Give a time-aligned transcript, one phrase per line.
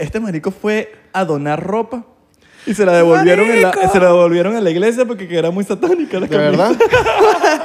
[0.00, 2.04] este marico fue a donar ropa
[2.66, 5.50] y se la devolvieron, en la, se la devolvieron a la iglesia porque que era
[5.50, 6.68] muy satánica la ¿De camisa.
[6.68, 7.62] verdad?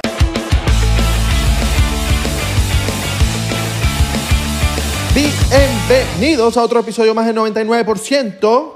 [5.88, 8.72] Bienvenidos a otro episodio más del 99%.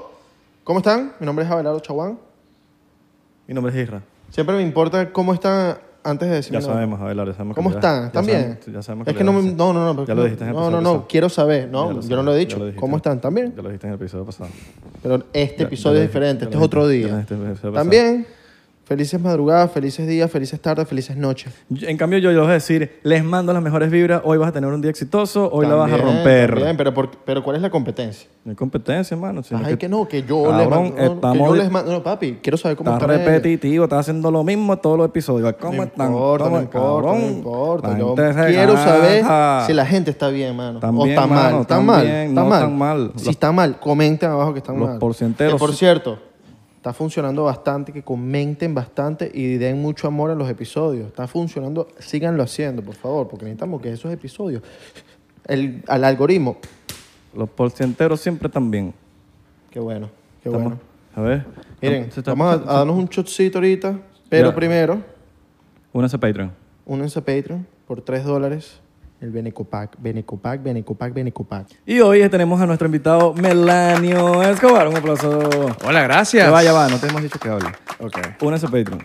[0.63, 1.13] ¿Cómo están?
[1.19, 2.17] Mi nombre es Abelardo Chaguán.
[3.47, 4.01] Mi nombre es Isra.
[4.31, 7.75] Siempre me importa cómo están antes de decir Ya sabemos, Abelardo, ya sabemos ¿Cómo ya-
[7.75, 8.01] están?
[8.01, 8.59] ya ¿Están bien?
[8.73, 10.05] ya sabemos es que no, me- no, no, no.
[10.05, 10.89] Ya lo dijiste en el No, no, episodio no.
[10.93, 11.07] pasado.
[11.09, 11.69] Quiero saber.
[11.69, 12.59] No, yo no lo he dicho.
[12.79, 13.17] ¿Cómo están?
[13.17, 13.53] ¿Están bien?
[13.55, 14.49] Ya lo dijiste en el episodio pasado.
[15.03, 16.43] Pero este Ya- episodio ya es diferente.
[16.45, 17.19] Este es otro día.
[17.21, 17.73] episodio pasado.
[17.73, 18.25] También,
[18.91, 21.53] felices madrugadas, felices días, felices tardes, felices noches.
[21.69, 24.49] Yo- En cambio, yo les voy a decir, les mando las mejores vibras, hoy vas
[24.49, 26.49] a tener un día exitoso, hoy la vas a También, romper.
[26.55, 28.27] también, pero, por- pero ¿cuál es la competencia?
[28.43, 29.43] No hay competencia, hermano.
[29.43, 30.89] sino Ay, que que no, que yo Cabrón, les mando.
[30.89, 31.91] no, que estamos yo les mando.
[31.93, 33.27] No, papi, quiero saber cómo Está están ellos.
[33.33, 35.53] repetitivo, está haciendo lo mismo todos los episodios.
[35.61, 36.07] ¿Cómo No están?
[36.11, 37.21] importa, ¿Cómo- no importa, no cabrón?
[37.29, 37.87] importa.
[37.91, 39.25] La Yo gente se quiero saber
[39.67, 40.79] si la gente está bien, mano.
[40.79, 41.45] Están o bien, está mano, mal.
[41.45, 42.01] ¿Están están mal?
[42.05, 42.59] bien, ¿Están no mal?
[42.59, 43.11] están mal.
[43.15, 44.99] Si Los- está mal, comenten abajo que están los mal.
[44.99, 46.19] porcienteros Que, por cierto,
[46.81, 51.05] está funcionando bastante, que comenten bastante y den mucho amor a los episodios.
[51.07, 54.63] Está funcionando, síganlo haciendo, por favor, porque necesitamos que esos episodios,
[55.45, 56.57] el, al algoritmo,
[57.35, 58.93] Los porcienteros siempre están bien.
[59.69, 60.09] qué bueno,
[60.41, 60.79] qué Estamos- bueno.
[61.15, 61.45] A ver.
[61.81, 64.55] Miren, está- vamos a, a darnos un shotcito ahorita, pero Ya.
[64.55, 65.01] primero,
[65.93, 66.51] Únanse a Patreon.
[66.85, 68.79] únanse a Patreon por 3 dólares.
[69.21, 71.67] El Benecopac, Benecopac, Benecopac, Benecopac.
[71.85, 74.87] Y hoy tenemos a nuestro invitado Melanio Escobar.
[74.87, 75.39] Un aplauso.
[75.85, 76.45] Hola, gracias.
[76.45, 77.67] Que vaya, va, no te hemos dicho que hable.
[77.99, 78.17] Ok.
[78.41, 79.03] Únanse a Patreon.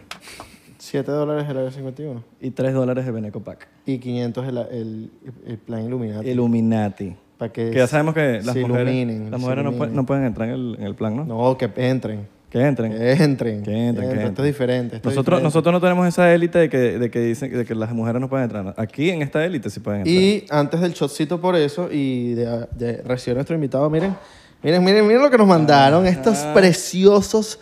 [0.78, 3.69] 7 dólares el área 51 Y 3 dólares de Beneco Pack.
[3.84, 5.11] y 500 el, el,
[5.47, 6.28] el plan Illuminati.
[6.30, 7.17] Illuminati.
[7.36, 10.06] Para que, Que ya sabemos que las se mujeres, iluminen, las mujeres no, pueden, no
[10.06, 11.25] pueden entrar en el, en el plan, ¿no?
[11.27, 12.27] No, que entren.
[12.57, 12.93] Que entren.
[12.93, 13.62] Que entren.
[13.62, 14.47] Que entren, que Esto entren.
[14.47, 14.97] es diferente.
[14.97, 15.45] esto es Nosotros, diferente.
[15.45, 18.31] nosotros no tenemos esa élite de que, de que dicen de que las mujeres no
[18.31, 18.73] pueden entrar.
[18.79, 20.17] Aquí en esta élite sí pueden entrar.
[20.17, 24.17] Y antes del shotcito por eso y de, de recibir a nuestro invitado, miren,
[24.63, 26.07] miren, miren, miren lo que nos mandaron.
[26.07, 27.59] Estos preciosos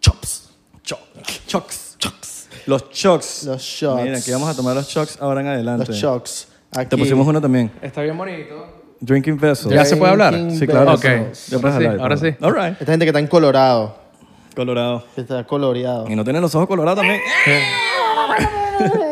[0.00, 0.48] chops.
[1.46, 1.96] Chocs.
[1.98, 2.48] Chocs.
[2.66, 3.44] Los chocs.
[3.44, 4.02] Los shots.
[4.02, 5.86] Miren, aquí vamos a tomar los chocs ahora en adelante.
[5.86, 6.48] Los chocks.
[6.72, 6.88] Aquí.
[6.90, 7.70] Te pusimos uno también.
[7.80, 8.72] Está bien bonito.
[8.98, 9.70] Drinking vessel.
[9.72, 10.32] ¿Ya se puede hablar?
[10.34, 10.94] Drinking Sí, claro.
[10.94, 11.02] Ok.
[11.04, 11.46] vessels.
[11.48, 12.26] Ya puedes Ahora sí, ahora sí.
[12.40, 12.80] All right.
[12.80, 14.05] Esta gente que está en Colorado.
[14.56, 15.04] Colorado.
[15.16, 16.06] Está coloreado.
[16.08, 17.20] Y no tienen los ojos colorados también.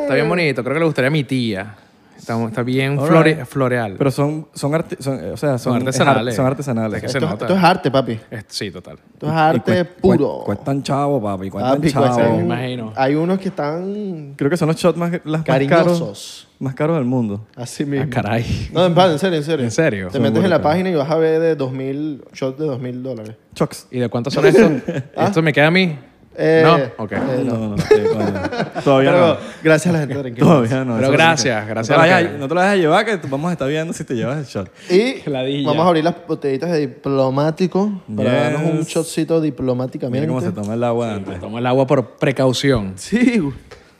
[0.02, 0.64] Está bien bonito.
[0.64, 1.76] Creo que le gustaría a mi tía.
[2.16, 3.44] Está, está bien All flore- right.
[3.46, 3.94] floreal.
[3.98, 6.34] Pero son, son, arti- son, o sea, son, Son artesanales.
[6.34, 6.96] es ar- Son artesanales.
[7.04, 8.18] Es que Esto, esto es arte, papi.
[8.30, 8.98] Es- sí, total.
[9.12, 10.28] Esto es arte cuest- puro.
[10.40, 11.50] cuest- Cuestan chavo, papi.
[11.50, 12.06] Cuestan Papi, chavo.
[12.06, 12.92] cuestan- Me imagino.
[12.96, 16.48] Hay unos que están Creo que son los shots más, las más caros, cariñosos.
[16.60, 17.46] más caros del mundo.
[17.56, 18.06] Así mismo.
[18.06, 18.70] Ah, caray.
[18.72, 19.64] No, en, en serio, en serio.
[19.64, 20.06] ¿En serio?
[20.06, 23.02] Te Son metes en la página y vas a ver de 2000, shots de 2000
[23.02, 23.34] dólares.
[23.54, 23.88] Chocs.
[23.90, 24.70] ¿Y de cuántos son estos?
[25.16, 25.98] ¿Esto me queda a mí?
[26.36, 26.62] Eh,
[26.96, 27.12] No, ok.
[27.12, 27.68] eh, No, no.
[27.70, 27.94] no, sí.
[28.84, 29.36] Todavía Pero no.
[29.62, 30.96] gracias a la gente de Todavía no.
[30.96, 33.04] Pero sí gracias, que- gracias No a te, la vayas, no te lo a llevar,
[33.04, 34.70] que vamos a estar viendo si te llevas el shot.
[34.90, 35.68] Y Ladilla.
[35.68, 38.52] vamos a abrir las botellitas de diplomático para Yes.
[38.52, 40.26] darnos un shotcito Mira diplomáticamente.
[40.26, 41.40] cómo se toma el agua de antes.
[41.40, 42.94] Tomo el agua por precaución.
[42.96, 43.42] Sí.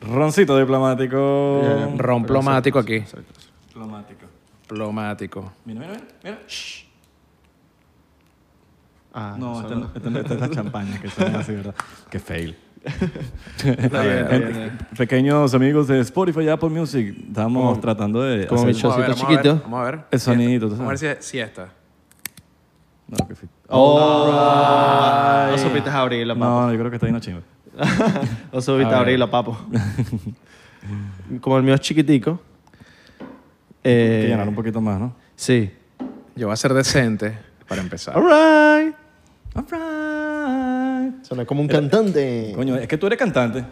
[0.01, 1.63] Roncito diplomático.
[1.97, 3.05] Ron plomático aquí.
[3.69, 4.27] Diplomático.
[4.67, 5.53] Plomático.
[5.65, 6.05] Mira, mira, mira.
[6.23, 6.39] mira.
[9.15, 11.75] Ah, No, esta no, esta no- esta es la champaña que suena así, ¿verdad?
[12.11, 12.57] Qué fail.
[13.63, 14.79] bien, está bien.
[14.99, 19.27] Pequeños amigos de Spotify Apple Music, estamos tratando de como hacer mi Chocito vamos a
[19.29, 19.61] ver, chiquito.
[19.63, 20.01] Vamos a ver.
[20.11, 21.69] el sonidito, Vamos a ver si, si esta.
[23.09, 26.45] No, qué fi- Oh, no supiste abrirla, papo.
[26.47, 27.41] No, yo creo que está ahí una chimba.
[28.53, 29.57] No supiste abrirla, papo.
[31.41, 32.41] Como el mío es chiquitico.
[33.21, 33.27] Hay
[33.85, 35.15] Eh, que llenar un poquito más, ¿no?
[35.37, 35.71] Sí.
[36.37, 37.37] Yo voy a ser decente
[37.69, 38.17] para empezar.
[38.17, 38.33] Alright.
[38.33, 38.74] Alright.
[41.35, 42.53] Suena como un cantante.
[42.55, 43.65] Coño, es que tú eres cantante.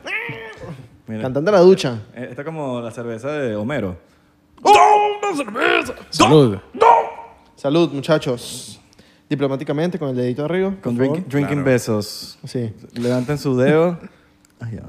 [1.06, 2.00] Mira, Cantante a la ducha.
[2.12, 3.96] eh, esta es como la cerveza de Homero.
[6.10, 6.58] Salud.
[7.54, 8.80] Salud, muchachos.
[9.28, 10.74] Diplomáticamente, con el dedito arriba.
[10.82, 11.28] Con por drink- favor.
[11.28, 11.64] drinking Claro.
[11.64, 12.36] besos.
[12.44, 12.74] Sí.
[12.94, 13.96] Levanten su dedo.
[14.60, 14.82] Ay, ya.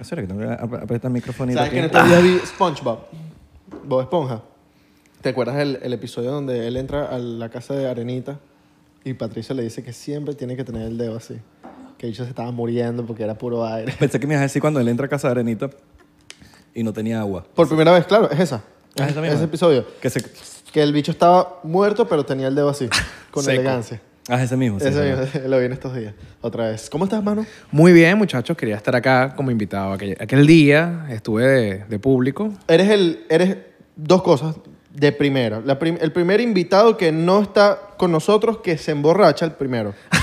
[0.00, 1.74] Eso era que tengo que ap- apretar el microfonito ¿Sabes aquí.
[1.74, 2.98] que en estos días vi SpongeBob?
[3.84, 4.40] Bob Esponja.
[5.20, 8.38] ¿Te acuerdas el, el episodio donde él entra a la casa de Arenita
[9.04, 11.36] y Patricia le dice que siempre tiene que tener el dedo así?
[11.98, 13.92] Que ellos se estaba muriendo porque era puro aire.
[13.98, 15.70] Pensé que me ibas a decir cuando él entra a casa de Arenita
[16.74, 17.44] y no tenía agua.
[17.54, 18.62] Por primera vez, claro, es esa.
[18.98, 19.36] Ah, esa misma.
[19.36, 19.86] Ese episodio.
[20.00, 20.22] Que se...
[20.72, 22.88] Que el bicho estaba muerto, pero tenía el dedo así,
[23.30, 23.60] con Seco.
[23.60, 24.00] elegancia.
[24.28, 24.78] Ah, ese mismo.
[24.80, 26.14] sí, Ese mismo, lo vi en estos días.
[26.40, 26.88] Otra vez.
[26.88, 27.44] ¿Cómo estás, mano?
[27.70, 28.56] Muy bien, muchachos.
[28.56, 29.92] Quería estar acá como invitado.
[29.92, 32.52] Aquel, aquel día estuve de, de público.
[32.68, 33.26] Eres el.
[33.28, 33.58] Eres
[33.96, 34.56] dos cosas
[34.94, 35.60] de primera.
[35.64, 39.94] La prim- el primer invitado que no está con nosotros, que se emborracha el primero.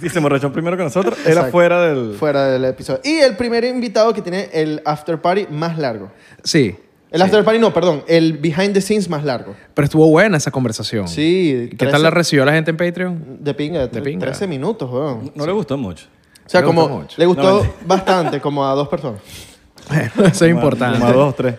[0.00, 1.18] Sí, se emborrachó primero que nosotros.
[1.20, 1.50] Era Exacto.
[1.52, 2.14] fuera del...
[2.14, 3.00] Fuera del episodio.
[3.04, 6.10] Y el primer invitado que tiene el after party más largo.
[6.44, 6.76] Sí,
[7.10, 8.04] El after party no, perdón.
[8.06, 9.56] El behind the scenes más largo.
[9.74, 11.08] Pero estuvo buena esa conversación.
[11.08, 11.66] Sí.
[11.70, 13.38] ¿Qué 13 tal la recibió la gente en Patreon?
[13.40, 14.26] De pinga, de, De pinga.
[14.26, 15.32] 13 minutos, weón.
[15.34, 16.06] No le gustó mucho.
[16.46, 17.14] O sea, Le como gustó mucho.
[17.18, 19.20] le gustó No, bastante, como a dos personas.
[19.88, 21.04] Bueno, eso es importante.
[21.04, 21.56] A dos, tres.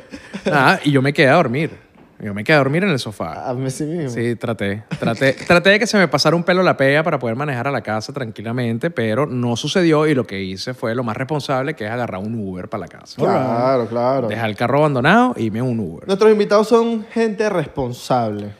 [0.51, 1.87] Ah, y yo me quedé a dormir.
[2.19, 3.47] Yo me quedé a dormir en el sofá.
[3.47, 4.09] A mí sí mismo.
[4.09, 4.83] Sí, traté.
[4.99, 7.71] Traté, traté de que se me pasara un pelo la pea para poder manejar a
[7.71, 11.85] la casa tranquilamente, pero no sucedió y lo que hice fue lo más responsable, que
[11.85, 13.17] es agarrar un Uber para la casa.
[13.17, 14.27] Claro, claro.
[14.27, 16.07] Dejar el carro abandonado y irme en un Uber.
[16.07, 18.51] Nuestros invitados son gente responsable.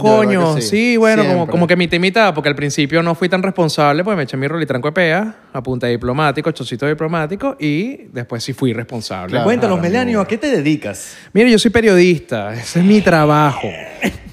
[0.00, 1.50] Coño, sí, bueno, como, Siempre.
[1.50, 4.36] como que mitad y mitad, porque al principio no fui tan responsable, pues me eché
[4.36, 9.30] mi rolitranco de pea, a punta de diplomático, chocito diplomático, y después sí fui responsable.
[9.30, 9.44] Claro.
[9.44, 11.16] Cuéntanos, Melanio, ¿a qué te dedicas?
[11.32, 13.68] Mire, yo soy periodista, ese es mi trabajo.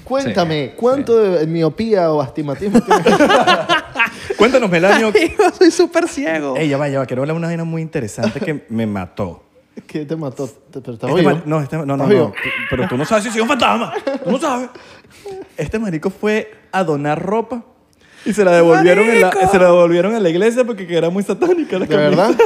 [0.04, 3.02] Cuéntame, ¿cuánto de miopía o astigmatismo tienes?
[4.38, 5.12] Cuéntanos, Melanio.
[5.12, 6.56] Yo soy súper ciego.
[6.56, 7.06] Ey, ya va, ya va.
[7.06, 9.47] Quiero hablar de una vaina muy interesante que me mató.
[9.86, 10.48] ¿Qué te mató?
[10.70, 11.42] ¿Te- ¿Pero estás Este vivo?
[11.46, 12.14] no, este- no, no, ¿Estás no.
[12.14, 12.32] vivo?
[12.70, 13.92] Pero tú no sabes si soy un fantasma.
[14.24, 14.68] Tú no sabes.
[15.56, 17.62] Este marico fue a donar ropa
[18.24, 19.50] y se la devolvieron, en la, ¡Marico!
[19.50, 22.28] se la devolvieron a la iglesia porque que era muy satánica la ¿De camisa.
[22.28, 22.36] verdad?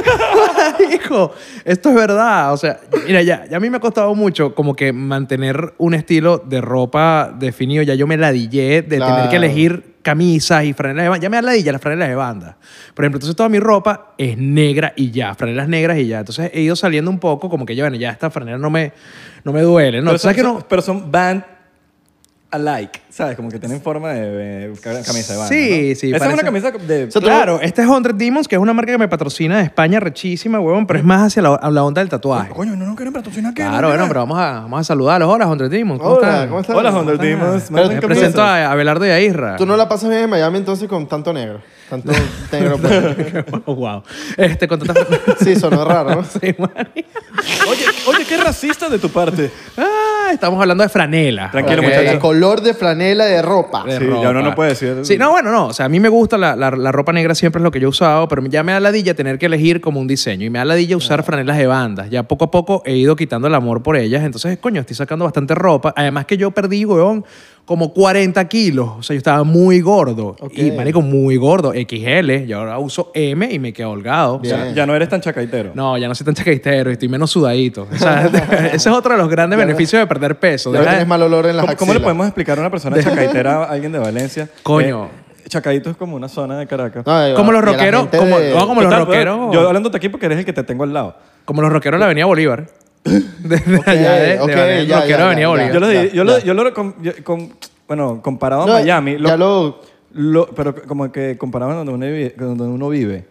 [0.93, 1.31] Hijo,
[1.65, 2.53] esto es verdad.
[2.53, 5.93] O sea, mira, ya, ya a mí me ha costado mucho como que mantener un
[5.93, 7.83] estilo de ropa definido.
[7.83, 9.29] Ya yo me ladillé de tener Claro.
[9.29, 11.23] que elegir camisas y franelas de banda.
[11.23, 12.57] Ya me ladilla las franelas de banda.
[12.93, 16.19] Por ejemplo, entonces toda mi ropa es negra y ya, franelas negras y ya.
[16.19, 18.93] Entonces he ido saliendo un poco como que, ya, bueno, ya esta franela no me,
[19.43, 19.99] no me duele.
[19.99, 20.05] ¿no?
[20.05, 20.67] Pero, ¿Tú sabes son, que no?
[20.67, 21.43] pero son band
[22.53, 23.35] alike, ¿sabes?
[23.35, 25.47] Como que tienen forma de, de camisa de banda.
[25.49, 25.95] Sí, ¿no?
[25.95, 27.03] sí, Esa es parece- una camisa de.
[27.05, 29.57] O sea, tú- Claro, este es 100 Demons, que es una marca que me patrocina
[29.57, 32.51] de España, rechísima, huevón, pero es más hacia la, la onda del tatuaje.
[32.53, 33.63] Coño, no, no quieren patrocinar qué.
[33.63, 35.29] Claro, bueno, pero vamos a, vamos a saludarlos.
[35.29, 35.99] Hola, 100 Demons.
[36.01, 36.47] ¿Cómo Hola, están?
[36.49, 36.75] ¿cómo estás?
[36.75, 37.71] Hola, Honda Demons.
[37.71, 39.55] Me ¿qué presento a Abelardo y a Isra.
[39.57, 41.59] Tú no la pasas bien en Miami entonces con tanto negro.
[41.89, 42.11] Tanto
[42.51, 42.77] negro.
[42.77, 43.65] pues.
[43.65, 44.03] wow.
[44.37, 45.05] Este, con tanta...
[45.43, 46.23] Sí, sonó raro, ¿no?
[46.23, 46.55] Sí.
[47.69, 49.51] Oye, oye, qué racista de tu parte.
[49.77, 51.51] Ah, estamos hablando de franela.
[51.51, 51.87] Tranquilo, Ok.
[51.87, 52.11] muchachos.
[52.13, 53.83] El color de franela de ropa.
[53.83, 55.67] De Sí, ya uno no puede decir- Sí, no, bueno, no.
[55.67, 57.79] O sea, a mí me gusta la, la- la ropa negra, siempre es lo que
[57.79, 60.45] yo he usado, pero ya me da ladilla tener que elegir como un diseño.
[60.45, 62.09] Y me da ladilla usar franelas de bandas.
[62.09, 64.23] Ya poco a poco he ido quitando el amor por ellas.
[64.23, 65.93] Entonces, coño, estoy sacando bastante ropa.
[65.95, 67.25] Además que yo perdí, weón,
[67.65, 68.89] como 40 kilos.
[68.99, 70.35] O sea, yo estaba muy gordo.
[70.39, 70.51] Ok.
[70.57, 71.71] Y, marico, muy gordo.
[71.73, 72.45] XL.
[72.45, 74.35] Yo ahora uso M y me quedo holgado.
[74.41, 74.75] O sea, Bien.
[74.75, 75.71] Ya no eres tan chacaitero.
[75.73, 77.87] no, ya no soy tan chacaitero y estoy menos sudadito.
[77.91, 78.25] O sea,
[78.73, 80.73] ese es otro de los grandes beneficios de perder peso.
[80.73, 83.63] Ya tienes mal olor en las ¿Cómo, cómo le podemos explicar a una persona chacaitera
[83.63, 84.49] a alguien de Valencia?
[84.63, 85.05] Coño.
[85.05, 87.05] Eh, Chacaito es como una zona de Caracas.
[87.05, 87.35] No.
[87.35, 89.53] Como los rockeros, como, de- no, como los Total, pero rockeros.
[89.53, 91.15] Yo hablándote aquí porque eres el que te tengo al lado.
[91.45, 92.67] Como los rockeros de la Avenida Bolívar.
[93.43, 95.73] De, de Ok, allá de, de ok, Valencia, ya, ya, de Avenida ya, Bolívar.
[95.73, 96.45] Yo lo, Ya, di- yo lo, ya.
[96.45, 97.53] yo lo con- yo- con-
[97.87, 99.81] bueno, comparado a No, Miami, ya lo-
[100.13, 103.25] lo- pero como que comparado donde uno, vive, donde uno vive,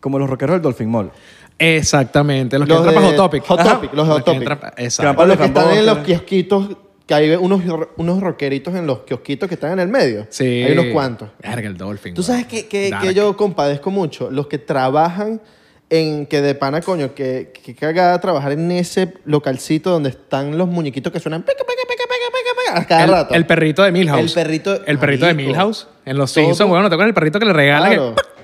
[0.00, 1.10] como los rockeros del Dolphin Mall.
[1.58, 3.44] Exactamente, los que Los entran para de Hot Topic.
[3.46, 3.74] Hot Ajá.
[3.74, 4.38] Topic, los de Hot que Topic.
[4.40, 5.16] entran pa- Que Exacto.
[5.16, 6.76] para los que están en los kiosquitos,
[7.06, 7.60] que hay unos,
[7.96, 10.26] unos rockeritos en los kiosquitos que están en el medio.
[10.30, 10.44] Sí.
[10.44, 11.30] Hay unos cuantos.
[11.42, 12.14] Verga, el Dolphin.
[12.14, 12.26] Tú weón.
[12.26, 13.02] sabes que, que, Dark.
[13.02, 14.30] que yo compadezco mucho.
[14.30, 15.40] Los que trabajan
[15.90, 20.68] en que de pana, coño, que, que cagada trabajar en ese localcito donde están los
[20.68, 21.64] muñequitos que suenan pica,
[22.74, 23.34] a cada el, rato.
[23.34, 24.36] el perrito de Milhouse.
[24.36, 25.34] El perrito- El perrito de.
[25.34, 25.86] Milhouse.
[26.04, 27.52] En los Simpsons, weón, ¿no te acuerdas el perrito que le?
[27.52, 28.14] Claro.
[28.14, 28.37] Ese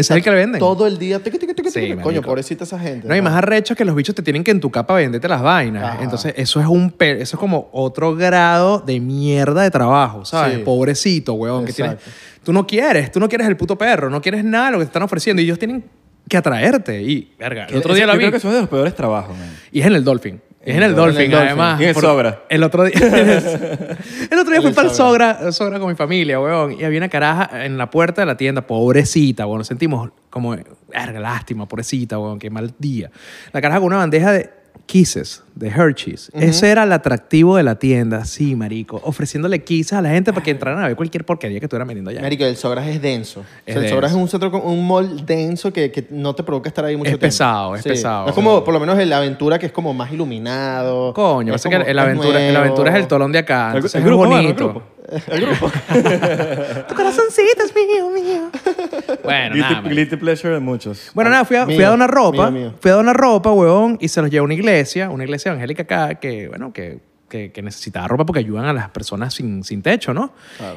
[0.00, 0.58] es el que le venden.
[0.58, 1.18] Todo el día.
[1.22, 1.94] tiqui, tiqui, tiqui, Sí.
[2.02, 3.06] Coño, pobrecita esa gente.
[3.08, 5.28] No, y más arrecho es que los bichos te tienen que en tu capa venderte
[5.28, 5.84] las vainas.
[5.84, 6.02] Ajá.
[6.02, 10.56] Entonces, eso es un pe- eso es como otro grado de mierda de trabajo, ¿sabes?
[10.58, 10.62] Sí.
[10.64, 11.64] Pobrecito, weón.
[11.66, 11.96] Que tienes,
[12.42, 14.84] tú no quieres, tú no quieres el puto perro, no quieres nada de lo que
[14.84, 15.40] te están ofreciendo.
[15.42, 15.84] Y ellos tienen
[16.28, 17.02] que atraerte.
[17.02, 18.22] Y, verga, el otro día la yo vi.
[18.24, 19.48] creo que eso es de los peores trabajos, man.
[19.72, 20.40] Y es en el Dolphin.
[20.68, 21.80] Es en el Dolphin, además.
[21.80, 22.42] Y en el Sogra.
[22.48, 22.94] El otro día.
[24.30, 25.50] el otro día fui para el Sogra.
[25.50, 26.72] Sogra, con mi familia, weón.
[26.72, 29.58] Y había una caraja en la puerta de la tienda, pobrecita, weón.
[29.58, 30.54] Nos sentimos como,
[30.92, 33.10] lástima, pobrecita, weón, qué mal día.
[33.52, 34.50] La caraja con una bandeja de
[34.88, 36.30] Kisses, de Hershey's.
[36.32, 38.98] Ese era el atractivo de la tienda, sí, marico.
[39.04, 42.10] Ofreciéndole Kisses a la gente para que entraran a ver cualquier porquería que estuvieran vendiendo
[42.10, 42.22] allá.
[42.22, 43.44] Marico, el Sogras es denso.
[43.66, 46.42] Es O sea, el Sogras es un centro, un mall denso que, que no te
[46.42, 47.26] provoca estar ahí mucho Es tiempo.
[47.26, 48.22] pesado, es pesado.
[48.24, 51.12] No Es como, por lo menos, el Aventura, que es como más iluminado.
[51.12, 53.72] Coño, es pasa que el es aventura, el aventura es el tolón de acá.
[53.72, 54.64] El, el es grupo, el bonito.
[54.64, 54.82] grupo.
[55.28, 55.70] El grupo.
[56.88, 58.50] Tu corazoncito es mío, mío.
[59.32, 59.92] Bueno, Guilty, nada, man.
[59.94, 61.10] guilty pleasure de muchos.
[61.14, 62.50] Bueno, nada, fui a, fui a donar ropa.
[62.50, 62.74] mío, mío.
[62.80, 65.82] Fui a donar ropa, huevón, y se los llevé a una iglesia, una iglesia evangélica
[65.82, 69.82] acá, que, bueno, que, que, que necesitaba ropa porque ayudan a las personas sin, sin
[69.82, 70.32] techo, ¿no?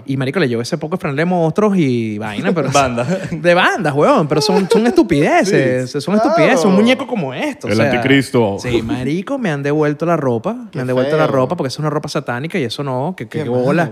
[0.05, 2.69] Y marico, le llevo ese poco de monstruos y vaina, pero...
[2.73, 3.05] Banda.
[3.31, 5.89] De bandas, huevón, pero son, son estupideces.
[5.91, 6.29] Son Claro.
[6.29, 7.69] estupideces, un muñeco como esto.
[7.69, 8.57] El anticristo.
[8.59, 10.67] Sí, marico, me han devuelto la ropa.
[10.71, 13.29] Qué me han devuelto la ropa porque es una ropa satánica y eso no, que,
[13.29, 13.89] que Qué bola.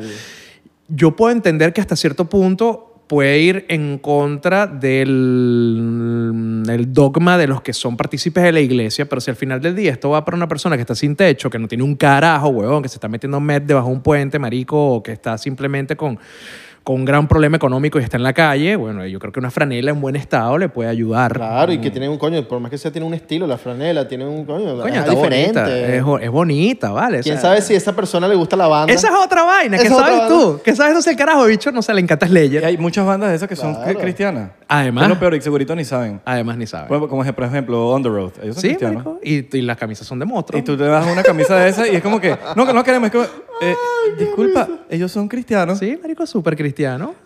[0.89, 7.63] Yo puedo entender que hasta cierto punto puede ir en contra del, dogma de los
[7.63, 10.37] que son partícipes de la iglesia, pero si al final del día esto va para
[10.37, 13.07] una persona que está sin techo, que no tiene un carajo, huevón, que se está
[13.07, 16.19] metiendo med debajo de un puente, marico, o que está simplemente con,
[16.89, 19.51] con un gran problema económico y está en la calle, bueno, yo creo que una
[19.51, 21.33] franela en buen estado le puede ayudar.
[21.33, 24.07] Claro, y que tiene un coño, por más que sea, tiene un estilo, la franela,
[24.07, 25.65] tiene un coño, Coño, es está bonita.
[25.67, 25.97] diferente.
[25.97, 27.19] Es, bo- es bonita, ¿vale?
[27.19, 28.91] O ¿Quién sea, sabe si a esa persona le gusta la banda?
[28.91, 29.77] Esa es otra vaina.
[29.77, 30.59] ¿Qué sabes tú?
[30.63, 31.71] ¿Qué sabes tú si el carajo, bicho?
[31.71, 32.65] No se le encanta Y Slayer.
[32.65, 33.99] hay muchas bandas de esas que son Claro.
[33.99, 34.49] cristianas.
[34.67, 35.03] Además.
[35.03, 36.19] Es lo peor y segurito ni saben.
[36.25, 36.87] Además, ni sabe.
[36.87, 38.31] Como, como por ejemplo, On The Road.
[38.41, 39.05] Ellos son Sí, cristianos.
[39.23, 40.59] Y, y las camisas son de monstruo.
[40.59, 42.83] Y tú te das una camisa de esa y es como que, no, que no
[42.83, 43.07] queremos.
[43.07, 43.25] Es como,
[43.61, 43.75] eh,
[44.17, 45.77] disculpa, ellos son cristianos.
[45.77, 46.78] Sí, marico, súper cristiano.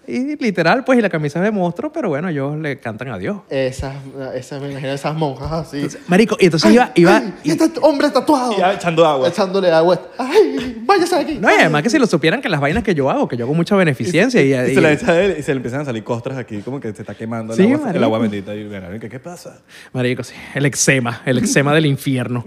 [0.05, 3.17] Y literal, pues, y la camisa es de monstruo, pero bueno, ellos le cantan a
[3.17, 3.37] Dios.
[3.49, 3.95] Esas,
[4.35, 5.87] esas, me imagino esas monjas así.
[6.07, 6.91] Marico, y entonces iba...
[6.95, 8.51] iba Ay, y este hombre tatuado.
[8.53, 9.29] Y ya echando agua.
[9.29, 10.01] Echándole agua.
[10.17, 11.37] Ay, váyase de aquí.
[11.39, 13.45] no, y además que si lo supieran que las vainas que yo hago, que yo
[13.45, 14.53] hago mucha beneficencia y...
[14.53, 16.61] Y y- se la echa a él y se le empiezan a salir costras aquí,
[16.61, 18.03] como que se está quemando el, Sí, agua, el marico.
[18.05, 18.53] agua bendita.
[18.55, 19.61] Y ven, ¿qué, ¿qué pasa?
[19.93, 22.43] Marico, sí, el eczema, el eczema del infierno.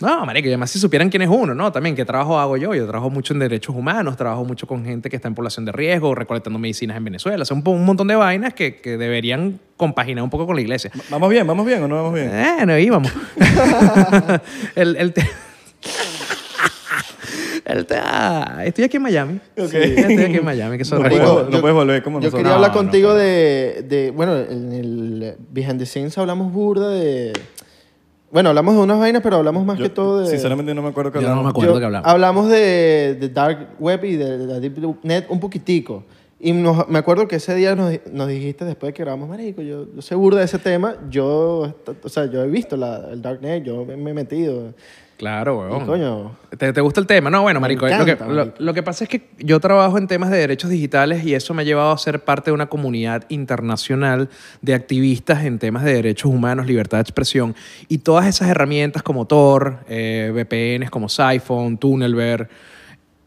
[0.00, 1.70] No, marico, y además si supieran quién es uno, ¿no?
[1.72, 2.74] También, ¿qué trabajo hago yo?
[2.74, 5.72] Yo trabajo mucho en derechos humanos, trabajo mucho con gente que está en población de
[5.72, 7.42] riesgo, recolectando medicinas en Venezuela.
[7.42, 10.62] O sea, un, un montón de vainas que, que deberían compaginar un poco con la
[10.62, 10.90] iglesia.
[11.10, 11.46] ¿Vamos bien?
[11.46, 12.30] ¿Vamos bien o no vamos bien?
[12.32, 13.10] Eh, no íbamos.
[14.76, 15.28] el, el te-
[17.64, 19.40] el te- ah, estoy aquí en Miami.
[19.58, 19.68] Ok.
[19.70, 22.38] Sí, estoy aquí en Miami, que son No Marico, no puedes volver como Yo nosotros.
[22.40, 23.18] quería No, hablar no contigo puedo.
[23.20, 24.10] de, de.
[24.12, 27.32] Bueno, en el Behind the Scenes hablamos burda de.
[28.30, 30.26] Bueno, hablamos de unas vainas, pero hablamos más Yo, que todo de.
[30.28, 31.44] Sinceramente no me acuerdo que Yo no hablamos.
[31.44, 32.08] me acuerdo Yo- que hablamos.
[32.08, 36.04] Hablamos de, de Dark Web y de la Deep Net un poquitico.
[36.38, 39.62] Y nos- me acuerdo que ese día nos, nos dijiste después de que grabamos, marico,
[39.62, 40.96] yo, yo burda de ese tema.
[41.08, 44.74] Yo, o sea, yo he visto la, el Dark Net, yo me, me he metido.
[45.16, 45.86] Claro, weón.
[45.86, 47.30] coño, ¿Te, te gusta el tema?
[47.30, 47.86] No, bueno, marico.
[47.86, 48.56] encanta, lo, que, lo- marico.
[48.58, 51.62] lo que pasa es que yo trabajo en temas de derechos digitales y eso me
[51.62, 54.28] ha llevado a ser parte de una comunidad internacional
[54.60, 57.54] de activistas en temas de derechos humanos, libertad de expresión
[57.88, 62.50] y todas esas herramientas como Tor, eh, VPNs como Siphon, Tunnelbear,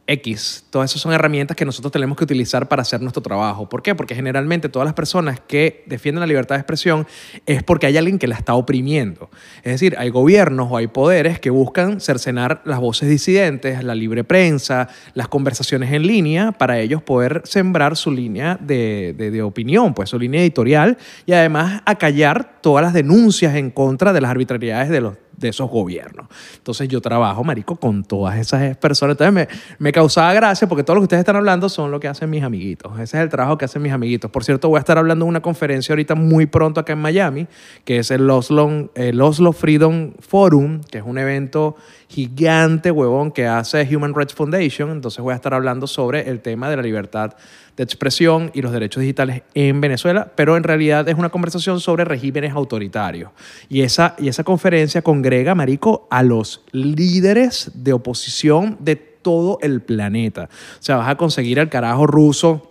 [0.10, 3.70] X, todas esas son herramientas que nosotros tenemos que utilizar para hacer nuestro trabajo.
[3.70, 3.94] ¿Por qué?
[3.94, 7.06] Porque generalmente todas las personas que defienden la libertad de expresión
[7.46, 9.30] es porque hay alguien que la está oprimiendo.
[9.58, 14.24] Es decir, hay gobiernos o hay poderes que buscan cercenar las voces disidentes, la libre
[14.24, 20.10] prensa, las conversaciones en línea, para ellos poder sembrar su línea de, de- opinión, pues
[20.10, 25.02] su línea editorial, y además acallar todas las denuncias en contra de las arbitrariedades de
[25.02, 26.28] los de esos gobiernos.
[26.58, 29.14] Entonces yo trabajo, marico, con todas esas personas.
[29.14, 32.08] Entonces me, me causaba gracia porque todo lo que ustedes están hablando son lo que
[32.08, 32.94] hacen mis amiguitos.
[33.00, 34.30] Ese es el trabajo que hacen mis amiguitos.
[34.30, 37.48] Por cierto, voy a estar hablando en una conferencia ahorita muy pronto acá en Miami,
[37.86, 41.76] que es el Oslo, el Oslo Freedom Forum, que es un evento
[42.08, 44.90] gigante, huevón, que hace Human Rights Foundation.
[44.92, 47.36] Entonces voy a estar hablando sobre el tema de la libertad
[47.80, 52.04] de expresión y los derechos digitales en Venezuela, pero en realidad es una conversación sobre
[52.04, 53.32] regímenes autoritarios.
[53.70, 59.82] Y esa, y esa conferencia congrega, Marico, a los líderes de oposición de todo el
[59.82, 60.50] planeta.
[60.52, 62.69] O sea, vas a conseguir al carajo ruso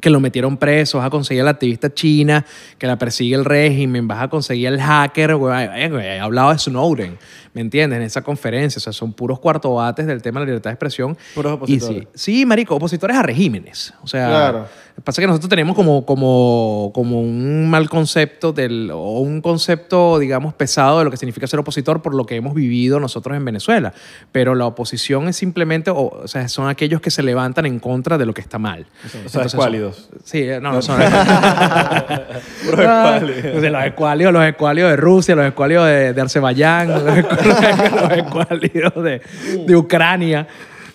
[0.00, 2.44] que lo metieron preso, vas a conseguir al activista china
[2.78, 7.18] que la persigue el régimen, vas a conseguir al hacker, güey, he hablado de Snowden,
[7.54, 7.96] ¿me entiendes?
[7.98, 11.16] En esa conferencia, o sea, son puros cuartobates del tema de la libertad de expresión.
[11.34, 12.08] Puros Y opositores.
[12.14, 13.92] sí, sí, marico, opositores a regímenes.
[14.02, 14.66] O sea, Claro.
[15.04, 20.54] pasa que nosotros tenemos como, como, como un mal concepto del, o un concepto, digamos,
[20.54, 23.92] pesado de lo que significa ser opositor por lo que hemos vivido nosotros en Venezuela.
[24.32, 28.18] Pero la oposición es simplemente, o, o sea, son aquellos que se levantan en contra
[28.18, 28.86] de lo que está mal.
[29.04, 29.54] O sea, Entonces,
[29.96, 30.22] escuálidos.
[30.24, 31.00] Sí, no, no son.
[32.64, 33.72] Puros escuálidos.
[33.72, 39.20] los escuálidos, los escuálidos de Rusia, los escuálidos de, de Azerbaiyán, los los escuálidos de,
[39.66, 40.46] de Ucrania.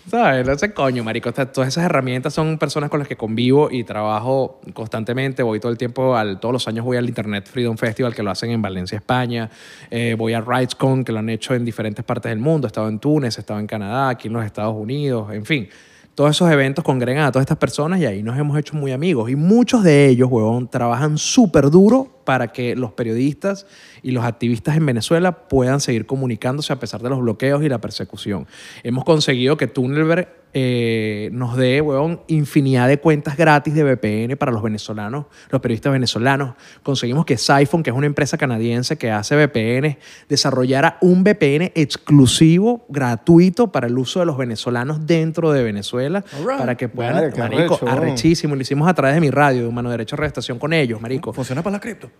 [0.09, 0.45] ¿Sabes?
[0.45, 1.31] No sé, coño, marico.
[1.31, 5.43] Todas esas herramientas son personas con las que convivo y trabajo constantemente.
[5.43, 8.29] Voy todo el tiempo, al, todos los años voy al Internet Freedom Festival, que lo
[8.29, 9.49] hacen en Valencia, España.
[9.89, 12.67] Eh, voy a RightsCon, que lo han hecho en diferentes partes del mundo.
[12.67, 15.69] He estado en Túnez, he estado en Canadá, aquí en los Estados Unidos, en fin.
[16.15, 19.31] Todos esos eventos congregan a todas estas personas y ahí nos hemos hecho muy amigos.
[19.31, 23.65] Y muchos de ellos, huevón, trabajan súper duro para que los periodistas
[24.01, 27.79] y los activistas en Venezuela puedan seguir comunicándose a pesar de los bloqueos y la
[27.79, 28.47] persecución.
[28.83, 34.51] Hemos conseguido que Tunnelberg eh, nos dé, huevón, infinidad de cuentas gratis de VPN para
[34.51, 36.53] los venezolanos, los periodistas venezolanos.
[36.83, 39.97] Conseguimos que Siphon, que es una empresa canadiense que hace VPN,
[40.29, 46.59] desarrollara un VPN exclusivo, gratuito, para el uso de los venezolanos dentro de Venezuela, right.
[46.59, 47.97] para que puedan, Vale, marico, arrecho, weón.
[47.97, 48.55] arrechísimo.
[48.55, 51.33] Lo hicimos a través de mi radio, de Humano Derecho de Estación con ellos, marico.
[51.33, 52.11] Funciona para la cripto.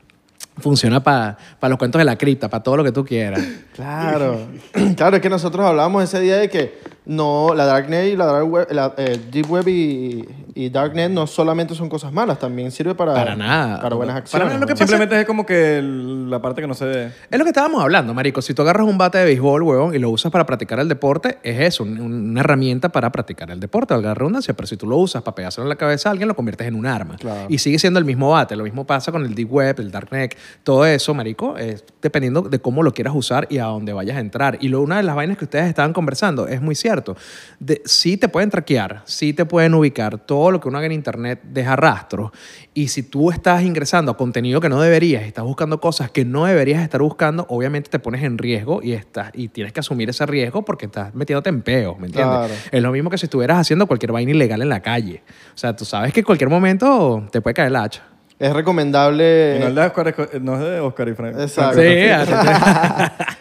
[0.60, 3.42] Funciona para los cuentos de la cripta, para todo lo que tú quieras.
[3.74, 4.38] Claro.
[4.96, 8.50] claro, es que nosotros hablamos ese día de que no, la Darknet y la Dark
[8.50, 12.94] Web, la eh, Deep Web y Y Darknet no solamente son cosas malas, también sirve
[12.94, 13.82] para, Para nada.
[13.82, 14.48] para buenas Para acciones.
[14.50, 14.76] nada, lo que ¿no?
[14.76, 17.12] pasa- Simplemente es como que el- la parte que no se ve.
[17.32, 18.40] Es lo que estábamos hablando, marico.
[18.42, 21.40] Si tú agarras un bate de béisbol, huevón, y lo usas para practicar el deporte,
[21.42, 24.54] es eso, un- una herramienta para practicar el deporte, valga la redundancia.
[24.54, 26.76] Pero si tú lo usas para pegárselo en la cabeza a alguien, lo conviertes en
[26.76, 27.16] un arma.
[27.18, 27.48] Claro.
[27.50, 28.56] Y sigue siendo el mismo bate.
[28.56, 32.60] Lo mismo pasa con el deep web, el darknet, todo eso, marico, es dependiendo de
[32.60, 34.60] cómo lo quieras usar y a dónde vayas a entrar.
[34.62, 37.18] Y lo, una de las vainas que ustedes estaban conversando es muy cierto.
[37.60, 40.18] De, sí te pueden traquear, sí te pueden ubicar.
[40.20, 42.32] Todo lo que uno haga en internet deja rastros.
[42.74, 46.46] Y si tú estás ingresando a contenido que no deberías, estás buscando cosas que no
[46.46, 50.26] deberías estar buscando, obviamente te pones en riesgo y, estás, y tienes que asumir ese
[50.26, 52.38] riesgo porque estás metiéndote en peo, ¿me entiendes?
[52.38, 52.54] Claro.
[52.72, 55.24] Es lo mismo que si estuvieras haciendo cualquier vaina ilegal en la calle.
[55.54, 58.13] O sea, tú sabes que en cualquier momento te puede caer el hacha.
[58.40, 59.56] Es recomendable.
[59.58, 61.36] Y no es de Oscar, no es de Oscar y Frank.
[61.40, 61.80] Exacto.
[61.80, 61.88] Sí,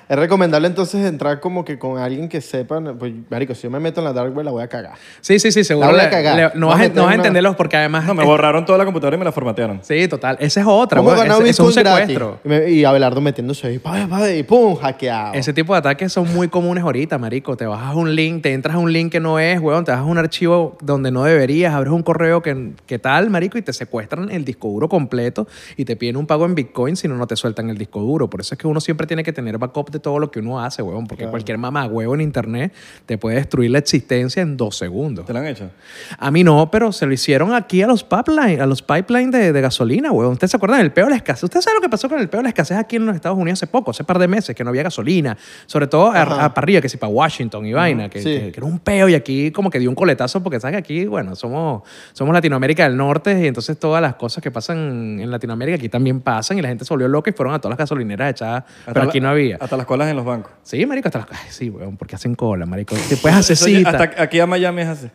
[0.08, 2.96] es recomendable entonces entrar como que con alguien que sepan.
[2.98, 4.92] Pues, marico, si yo me meto en la dark web, la voy a cagar.
[5.20, 5.88] sí, sí, sí, seguro.
[5.88, 6.36] La voy a cagar.
[6.36, 8.04] le- no, vas, a- no vas a entenderlos porque además...
[8.04, 9.80] No, me borraron toda la computadora y me la formatearon.
[9.82, 10.36] Sí, total.
[10.40, 10.98] Esa es otra.
[10.98, 12.38] ¿Cómo eso es un secuestro.
[12.44, 15.32] Y, me- y Abelardo metiéndose ahí, pa, pa, y pum, hackeado.
[15.34, 17.56] Ese tipo de ataques son muy comunes ahorita, marico.
[17.56, 20.06] Te bajas un link, te entras a un link que no es, weón, te bajas
[20.06, 24.30] un archivo donde no deberías, abres un correo que, que tal, marico, y te secuestran
[24.30, 25.46] el disco duro completo
[25.76, 28.28] y te piden un pago en Bitcoin si no, no te sueltan el disco duro.
[28.30, 30.60] Por eso es que uno siempre tiene que tener backup de todo lo que uno
[30.60, 32.72] hace, weón, porque cualquier mamá huevo en internet
[33.06, 35.26] te puede destruir la existencia en dos segundos.
[35.26, 35.70] ¿Te lo han hecho?
[36.18, 39.52] A mí no, pero se lo hicieron aquí a los pipeline, a los pipeline de,
[39.52, 40.32] de gasolina, weón.
[40.32, 41.44] ¿Ustedes se acuerdan del peo de la escasez?
[41.44, 43.38] ¿Ustedes saben lo que pasó con el peo de la escasez aquí en los Estados
[43.38, 45.36] Unidos hace poco, hace par de meses, que no había gasolina?
[45.66, 48.24] Sobre todo a, a- para arriba, que si para Washington y vaina, que, Sí.
[48.38, 50.78] que- que era un peo y aquí como que dio un coletazo porque sabes que
[50.78, 55.30] aquí, bueno, somos, somos Latinoamérica del Norte y entonces todas las cosas que pasan en
[55.30, 57.78] Latinoamérica aquí también pasan y la gente se volvió loca y fueron a todas las
[57.78, 59.56] gasolineras echadas, pero aquí la- no había.
[59.60, 60.52] Hasta las colas en los bancos.
[60.62, 61.28] Sí, marico, hasta las...
[61.30, 62.94] ay, sí, weón, porque hacen cola, marico.
[63.08, 63.90] Te puedes hacer cita.
[63.90, 65.08] Hasta aquí a Miami es así.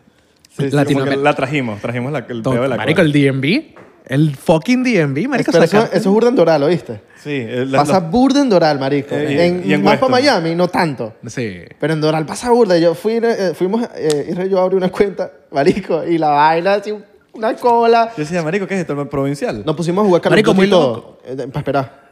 [0.57, 0.85] Sí, la
[1.35, 3.09] trajimos, trajimos la, el Todo- peo de la marico, cola.
[3.09, 3.11] el
[3.41, 3.75] DMV.
[4.09, 5.51] El fucking DMV, marico.
[5.51, 7.01] Pero eso, eso es burda en Doral, ¿oíste?
[7.21, 9.13] Sí, el- la- Pasa la- burda en Doral, marico.
[9.13, 10.09] Eh, en, y en más para.
[10.11, 11.15] Miami, no tanto.
[11.25, 11.59] Sí.
[11.77, 12.77] Pero en Doral pasa burda.
[12.77, 16.93] Yo fui, eh, fuimos, eh, yo abrí una cuenta, marico, y la vaina así,
[17.37, 18.11] una cola.
[18.17, 18.99] Yo decía, marico, ¿qué es esto?
[18.99, 19.63] ¿El provincial?
[19.65, 21.19] Nos pusimos a jugar Marico, muy loco.
[21.23, 22.06] Eh, para esperar.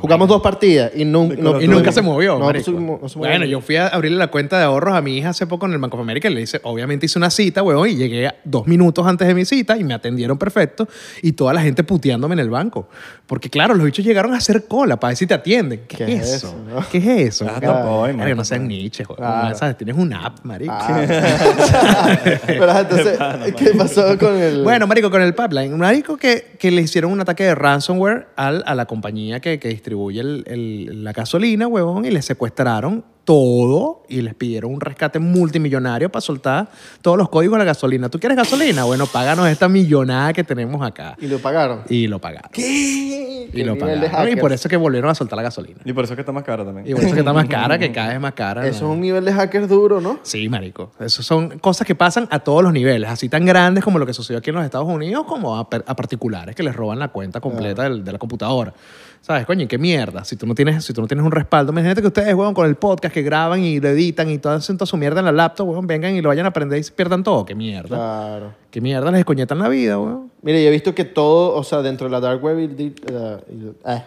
[0.00, 2.38] Jugamos dos partidas y, nun- De no, Y nunca se movió.
[2.38, 2.70] No, marico.
[2.70, 3.30] no se mo- no se movió.
[3.30, 5.72] bueno, yo fui a abrirle la cuenta de ahorros a mi hija hace poco en
[5.72, 8.34] el Banco of America y le hice, obviamente hice una cita, weón, y llegué a-
[8.44, 10.88] dos minutos antes de mi cita y me atendieron perfecto
[11.22, 12.88] y toda la gente puteándome en el banco.
[13.26, 15.82] Porque claro, los bichos llegaron a hacer cola para ver si te atienden.
[15.86, 16.54] ¿Qué, ¿Qué es es eso?
[16.68, 16.84] no?
[16.90, 17.46] ¿Qué es eso?
[17.48, 17.74] Ah, Claro.
[17.74, 19.16] tampoco, Marico, marico, no weón.
[19.16, 19.54] Claro.
[19.56, 19.76] ¿Sabes?
[19.76, 20.72] Tienes un app, marico.
[20.74, 21.06] Ah.
[22.46, 23.18] Pero entonces,
[23.56, 24.62] ¿qué pasó con el...?
[24.62, 25.72] Bueno, marico, con el pipeline.
[25.72, 29.49] Un marico que, que le hicieron un ataque de ransomware al, a la compañía que,
[29.58, 34.80] que distribuye el- el- la gasolina, huevón, y le secuestraron todo y les pidieron un
[34.80, 36.68] rescate multimillonario para soltar
[37.00, 38.08] todos los códigos de la gasolina.
[38.08, 38.84] ¿Tú quieres gasolina?
[38.84, 41.16] Bueno, páganos esta millonada que tenemos acá.
[41.20, 41.82] ¿Y lo pagaron?
[41.88, 42.50] Y lo pagaron.
[42.50, 43.48] ¿Qué?
[43.52, 44.32] Y lo pagaron.
[44.32, 45.78] Y por eso es que volvieron a soltar la gasolina.
[45.84, 46.86] Y por eso es que está más caro también.
[46.88, 48.66] Y por eso es que está más cara, que cada vez más cara.
[48.66, 50.18] Eso es un nivel de hackers duro, ¿no?
[50.22, 50.90] Sí, marico.
[50.98, 54.14] Eso son cosas que pasan a todos los niveles, así tan grandes como lo que
[54.14, 57.84] sucedió aquí en los Estados Unidos, como a, particulares que les roban la cuenta completa
[57.84, 58.72] del- de la computadora.
[59.22, 59.68] ¿Sabes, coño?
[59.68, 60.24] ¿Qué mierda?
[60.24, 62.66] Si tú no tienes, si tú no tienes un respaldo, imagínate que ustedes, weón, con
[62.66, 65.32] el podcast que graban y lo editan y todo hacen toda su mierda en la
[65.32, 67.44] laptop, weón, vengan y lo vayan a aprender y se pierdan todo.
[67.44, 67.88] ¿Qué mierda?
[67.88, 68.54] Claro.
[68.70, 70.30] ¿Qué mierda les descoñetan la vida, weón?
[70.42, 72.98] Mire, yo he visto que todo, o sea, dentro de la dark web y deep,
[73.08, 74.02] eh, y- eh,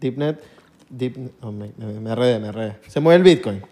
[0.00, 0.42] deepnet,
[0.90, 2.76] deep, oh, me, me, me arredé, me arredé.
[2.88, 3.62] Se mueve el Bitcoin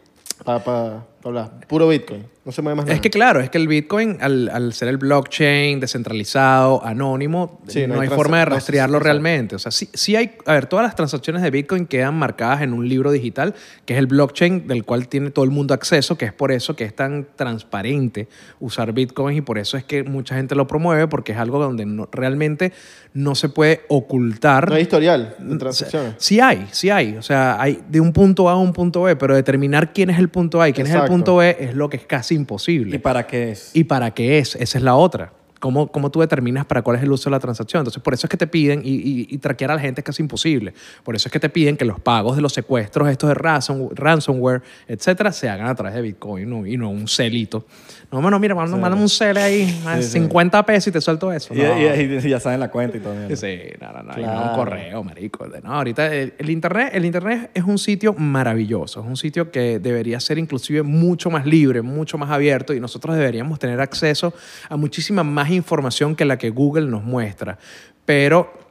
[0.45, 1.67] para hablar.
[1.69, 2.25] Puro Bitcoin.
[2.45, 2.95] No se mueve más nada.
[2.95, 7.89] Es que claro, es que el Bitcoin, al, al ser el blockchain descentralizado, anónimo, Sí,
[7.89, 9.57] no, no hay hay forma de no, rastrearlo realmente.
[9.57, 12.73] O sea, sí, sí hay, a ver, todas las transacciones de Bitcoin quedan marcadas en
[12.73, 16.25] un libro digital, que es el blockchain del cual tiene todo el mundo acceso, que
[16.27, 18.29] es por eso que es tan transparente
[18.61, 21.85] usar Bitcoin y por eso es que mucha gente lo promueve, porque es algo donde
[21.85, 22.73] no- realmente
[23.13, 24.69] no se puede ocultar.
[24.69, 26.15] No hay historial de transacciones.
[26.19, 27.17] Sí hay, sí hay.
[27.17, 30.19] O sea, hay de un punto A a un punto B, pero determinar quién es
[30.21, 32.97] el punto A y quién es el punto B es lo que es casi imposible.
[32.97, 33.71] ¿Y para qué es?
[33.75, 34.55] ¿Y para qué es?
[34.57, 35.33] Esa es la otra.
[35.59, 37.81] ¿Cómo, ¿Cómo tú determinas para cuál es el uso de la transacción?
[37.81, 40.05] Entonces, por eso es que te piden, y, y, y traquear a la gente es
[40.05, 40.75] casi imposible.
[41.03, 43.89] Por eso es que te piden que los pagos de los secuestros, estos de ransom-
[43.95, 46.67] ransomware, etcétera, se hagan a través de Bitcoin ¿no?
[46.67, 47.65] y no un celito.
[48.13, 51.53] No, bueno, mira, mándame, mándame un cel ahí, a 50 pesos y te suelto eso.
[51.53, 51.77] Y, No.
[51.79, 53.15] y- y- y ya saben la cuenta y todo.
[53.15, 53.35] mierda.
[53.35, 55.47] Sí, no, no, no, no un correo, marico.
[55.63, 59.81] No, ahorita el, el internet, el internet es un sitio maravilloso, es un sitio que
[59.81, 64.33] debería ser inclusive mucho más libre, mucho más abierto y nosotros deberíamos tener acceso
[64.69, 67.59] a muchísima más información que la que Google nos muestra.
[68.05, 68.66] Pero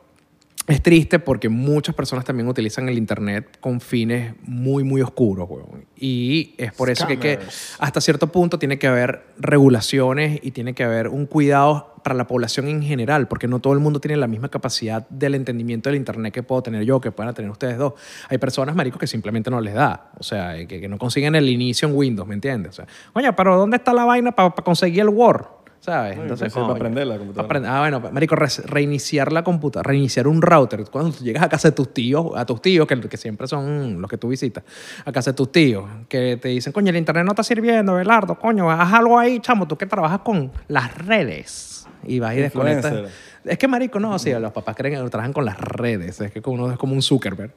[0.67, 5.85] es triste porque muchas personas también utilizan el Internet con fines muy, muy oscuros, weón.
[5.95, 7.39] Y es por eso que, que
[7.79, 12.27] hasta cierto punto tiene que haber regulaciones y tiene que haber un cuidado para la
[12.27, 15.97] población en general, porque no todo el mundo tiene la misma capacidad del entendimiento del
[15.97, 17.93] Internet que puedo tener yo, que puedan tener ustedes dos.
[18.29, 20.11] Hay personas, maricos, que simplemente no les da.
[20.19, 22.71] O sea, que, que no consiguen el inicio en Windows, ¿me entiendes?
[22.71, 25.54] O sea, oye, pero ¿dónde está la vaina para conseguir el Word?
[25.85, 26.17] ¿Sabes?
[26.17, 27.61] Entonces, para aprender la computadora.
[27.77, 30.83] Ah, bueno, marico, re- reiniciar la computadora, reiniciar un router.
[30.89, 34.01] Cuando tú llegas a casa de tus tíos, a tus tíos, que, que siempre son
[34.01, 34.63] los que tú visitas,
[35.05, 38.33] a casa de tus tíos, que te dicen, coño, el internet no está sirviendo, Belardo,
[38.33, 41.85] coño, haz algo ahí, chamo, tú que trabajas con las redes.
[42.07, 43.11] Y vas y desconectas.
[43.43, 46.19] Es que, marico, no, sí, los papás creen que trabajan con las redes.
[46.19, 47.51] Es que uno es como un Zuckerberg.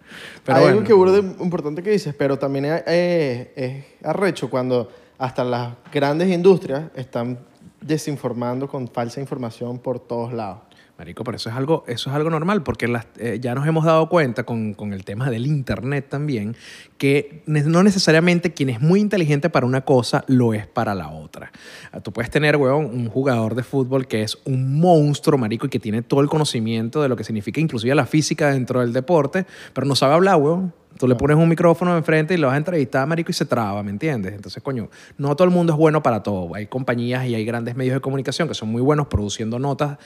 [0.44, 0.76] Pero Hay bueno.
[0.78, 5.72] algo que burda importante que dices, pero también es, es- es arrecho cuando hasta las
[5.92, 7.38] grandes industrias están
[7.80, 10.67] desinformando con falsa información por todos lados.
[10.98, 13.84] Marico, pero eso es algo, eso es algo normal, porque las- eh, ya nos hemos
[13.84, 16.56] dado cuenta con, con el tema del Internet también,
[16.96, 21.52] que no necesariamente quien es muy inteligente para una cosa lo es para la otra.
[21.92, 25.70] Ah, Tú puedes tener, weón, un jugador de fútbol que es un monstruo, marico, y
[25.70, 29.46] que tiene todo el conocimiento de lo que significa inclusive la física dentro del deporte,
[29.72, 30.74] pero no sabe hablar, weón.
[30.98, 33.84] Tú le pones un micrófono enfrente y lo vas a entrevistar, marico, y se traba,
[33.84, 34.32] ¿me entiendes?
[34.34, 36.52] Entonces, coño, no todo el mundo es bueno para todo.
[36.56, 39.96] Hay compañías y hay grandes medios de comunicación que son muy buenos produciendo notas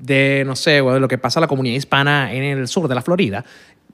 [0.00, 2.94] de, no sé, de lo que pasa a la comunidad hispana en el sur de
[2.94, 3.44] la Florida,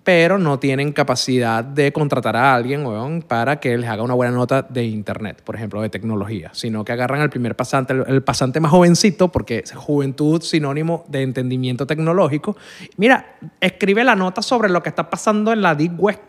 [0.06, 4.32] pero no tienen capacidad de contratar a alguien, weón, para que les haga una buena
[4.32, 8.60] nota de internet, por ejemplo, de tecnología, sino que agarran al primer pasante, el, pasante
[8.60, 12.56] más jovencito, porque juventud sinónimo de entendimiento tecnológico.
[12.96, 16.20] Mira, escribe la nota sobre lo que está pasando en la Deep Web.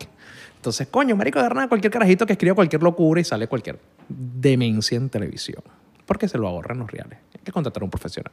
[0.56, 4.96] Entonces, coño, marico, agarran a cualquier carajito que escriba cualquier locura y sale cualquier demencia
[4.96, 5.62] en televisión.
[6.04, 7.20] Porque se lo ahorran los reales.
[7.32, 8.32] Hay que contratar a un profesional.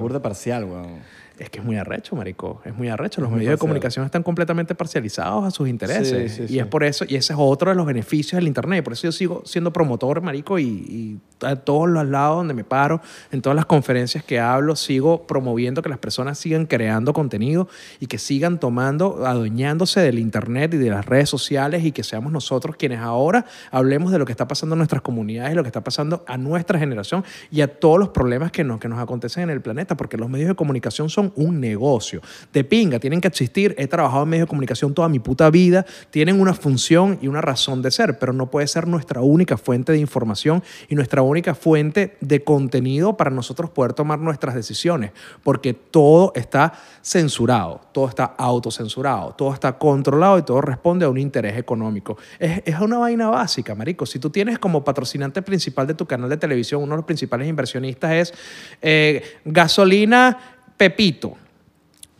[0.00, 1.00] Burda parcial, weón.
[1.42, 2.62] Es que es muy arrecho, marico.
[2.64, 3.20] Es muy arrecho.
[3.20, 6.30] Los muy medios de comunicación están completamente parcializados a sus intereses.
[6.30, 6.58] Sí, sí, y sí.
[6.60, 8.84] es por eso, y ese es otro de los beneficios del Internet.
[8.84, 12.62] Por eso yo sigo siendo promotor, marico, y, y a todos los lados donde me
[12.62, 13.00] paro,
[13.32, 18.06] en todas las conferencias que hablo, sigo promoviendo que las personas sigan creando contenido y
[18.06, 22.76] que sigan tomando, adueñándose del Internet y de las redes sociales y que seamos nosotros
[22.76, 25.82] quienes ahora hablemos de lo que está pasando en nuestras comunidades y lo que está
[25.82, 29.50] pasando a nuestra generación y a todos los problemas que nos, que nos acontecen en
[29.50, 32.20] el planeta, porque los medios de comunicación son un negocio.
[32.52, 33.74] De pinga, tienen que existir.
[33.78, 37.40] He trabajado en medios de comunicación toda mi puta vida, tienen una función y una
[37.40, 41.54] razón de ser, pero no puede ser nuestra única fuente de información y nuestra única
[41.54, 48.24] fuente de contenido para nosotros poder tomar nuestras decisiones, porque todo está censurado, todo está
[48.24, 52.16] autocensurado, todo está controlado y todo responde a un interés económico.
[52.38, 54.06] Es, es una vaina básica, marico.
[54.06, 57.48] Si tú tienes como patrocinante principal de tu canal de televisión, uno de los principales
[57.48, 58.34] inversionistas es
[58.80, 60.38] eh, gasolina
[60.82, 61.36] Pepito.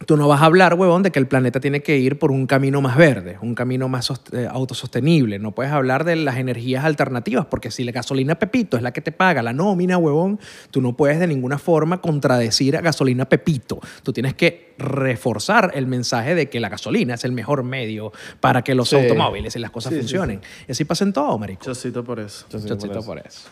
[0.07, 2.47] Tú no vas a hablar, huevón, de que el planeta tiene que ir por un
[2.47, 5.41] camino más verde, un camino más eh, autosostenible.
[5.41, 9.01] No puedes hablar de las energías alternativas, porque si la gasolina Pepito es la que
[9.01, 10.39] te paga la nómina, huevón,
[10.71, 13.81] tú no puedes de ninguna forma contradecir a gasolina Pepito.
[14.05, 18.63] Tú tienes que reforzar el mensaje de que la gasolina es el mejor medio para
[18.63, 18.97] que los Sí.
[18.97, 20.41] automóviles y las cosas Sí, sí, funcionen.
[20.69, 21.65] Y así pasa en todo, marico.
[21.65, 22.47] Chocito por eso.
[22.49, 23.49] Chocito por por eso.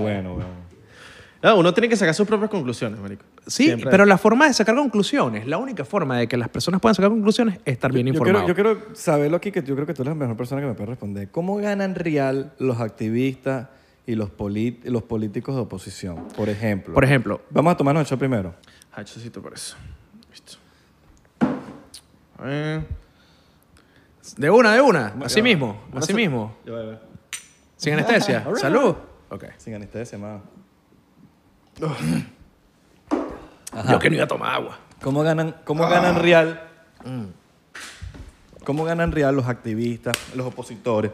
[0.00, 0.75] Bueno, weón.
[1.46, 3.24] No, uno tiene que sacar sus propias conclusiones, marico.
[3.46, 3.88] Sí, Siempre.
[3.88, 7.08] pero la forma de sacar conclusiones, la única forma de que las personas puedan sacar
[7.08, 10.02] conclusiones es estar bien Yo quiero, yo quiero saberlo aquí, que yo creo que tú
[10.02, 11.30] eres la mejor persona que me puede responder.
[11.30, 13.68] ¿Cómo ganan real los activistas
[14.08, 16.26] y los, políticos de oposición?
[16.36, 16.92] Por ejemplo.
[16.92, 18.52] Por ejemplo, Vamos a tomarnos el shot primero.
[18.92, 19.76] Ah, chocito por eso.
[20.28, 20.54] Listo.
[22.38, 22.86] A ver.
[24.36, 26.56] de una, de una, así mismo, así mismo,
[27.76, 28.44] sin anestesia.
[28.56, 28.96] Salud.
[29.30, 29.44] Ok.
[29.58, 30.18] Sin anestesia,
[31.80, 31.98] más.
[33.90, 34.78] Yo que no iba a tomar agua.
[35.02, 36.62] ¿Cómo ganan, cómo ganan real?
[38.64, 41.12] ¿Cómo ganan real los activistas, los opositores?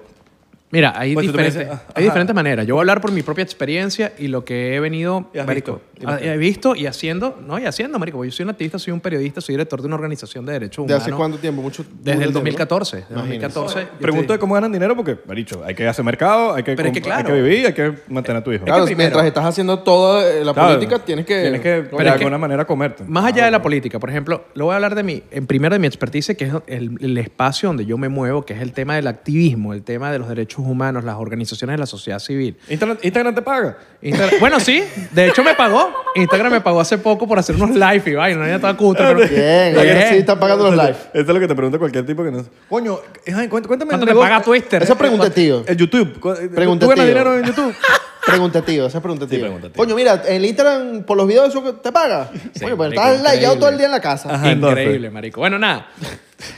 [0.72, 2.66] Mira, hay, Pues diferentes, ah, hay diferentes maneras.
[2.66, 5.80] Yo voy a hablar por mi propia experiencia y lo que he venido Y marico,
[5.94, 8.16] visto, y ah, he visto y haciendo, no, y haciendo, marico.
[8.16, 10.86] porque Yo soy un activista, soy un periodista, soy director de una organización de derechos
[10.86, 11.02] ¿De humanos.
[11.02, 11.60] hace cuánto tiempo?
[11.60, 11.84] Mucho.
[11.92, 12.96] Desde el tiempo, 2014.
[12.96, 13.42] Desde Imagínate.
[13.54, 13.80] 2014.
[13.92, 16.62] yo Pregunto te- de cómo ganan dinero porque, me dicho, hay que hacer mercado, hay
[16.62, 17.18] que, Pero es que comp- claro.
[17.28, 18.64] hay que vivir, hay que mantener a tu hijo.
[18.64, 21.38] Claro, primero- mientras estás haciendo toda eh, la Claro, política, tienes que.
[21.42, 23.04] Tienes que, de es alguna manera, comerte.
[23.06, 25.74] Más allá de la política, por ejemplo, lo voy a hablar de mi, en primero
[25.74, 28.72] de mi expertise, que es el, el espacio donde yo me muevo, que es el
[28.72, 32.56] tema del activismo, el tema de los derechos humanos, las organizaciones de la sociedad civil.
[32.68, 33.76] Instagram, Instagram te paga.
[34.02, 35.92] Instagram- bueno, sí, de hecho me pagó.
[36.14, 39.04] Instagram me pagó hace poco por hacer unos live y vaina, ya estaba cutre.
[39.14, 40.96] pero- Bien, sí están pagando los live.
[41.12, 42.44] Esto es lo que te pregunta cualquier tipo que no...
[42.68, 42.98] Coño,
[43.28, 43.90] ay, cuént- cuéntame...
[43.90, 44.82] ¿Cuánto te paga Twitter?
[44.82, 45.64] Eso pregunté, tío.
[45.66, 46.18] El YouTube.
[46.20, 47.14] ¿Cu- Pregunta, ¿Tú ganas tío.
[47.14, 47.74] dinero en YouTube?
[48.24, 49.36] Preguntativa, esa es preguntativa.
[49.36, 49.76] Sí, preguntativa.
[49.84, 52.30] Coño, mira, el Instagram por los videos eso que te paga.
[52.54, 53.58] Sí, Coño, pues marico, estás layado increíble.
[53.58, 54.32] todo el día en la casa.
[54.32, 54.78] Ajá, entonces.
[54.80, 55.40] Increíble, marico.
[55.40, 55.88] Bueno, nada.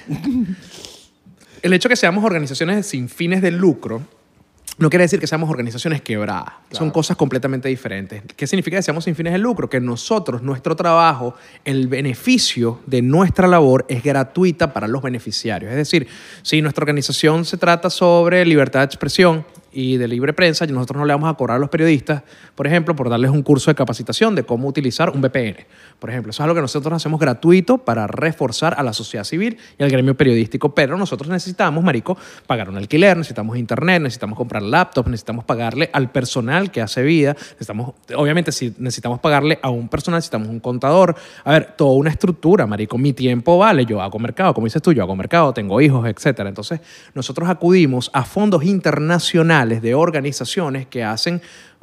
[1.65, 4.03] El hecho de que seamos organizaciones sin fines de lucro
[4.77, 6.53] no quiere decir que seamos organizaciones quebradas.
[6.71, 8.23] Son cosas completamente diferentes.
[8.37, 9.71] ¿Qué significa que seamos sin fines de lucro?
[9.71, 15.71] Que nosotros, nuestro trabajo, el beneficio de nuestra labor es gratuita para los beneficiarios.
[15.71, 16.07] Es decir,
[16.43, 21.05] si nuestra organización se trata sobre libertad de expresión y de libre prensa, nosotros no
[21.05, 22.23] le vamos a cobrar a los periodistas,
[22.55, 25.67] por ejemplo, por darles un curso de capacitación de cómo utilizar un VPN.
[25.99, 29.59] Por ejemplo, eso es algo que nosotros hacemos gratuito para reforzar a la sociedad civil
[29.79, 34.63] y al gremio periodístico, pero nosotros necesitamos, marico, pagar un alquiler, necesitamos internet, necesitamos comprar
[34.63, 39.89] laptops, necesitamos pagarle al personal que hace vida, necesitamos, obviamente, si necesitamos pagarle a un
[39.89, 41.17] personal, necesitamos un contador.
[41.45, 42.97] A ver, toda una estructura, marico.
[42.97, 46.49] Mi tiempo vale, yo hago mercado, como dices tú, yo hago mercado, tengo hijos, etcétera.
[46.49, 46.81] Entonces,
[47.15, 51.41] nosotros acudimos a fondos internacionales de organizaciones que hacen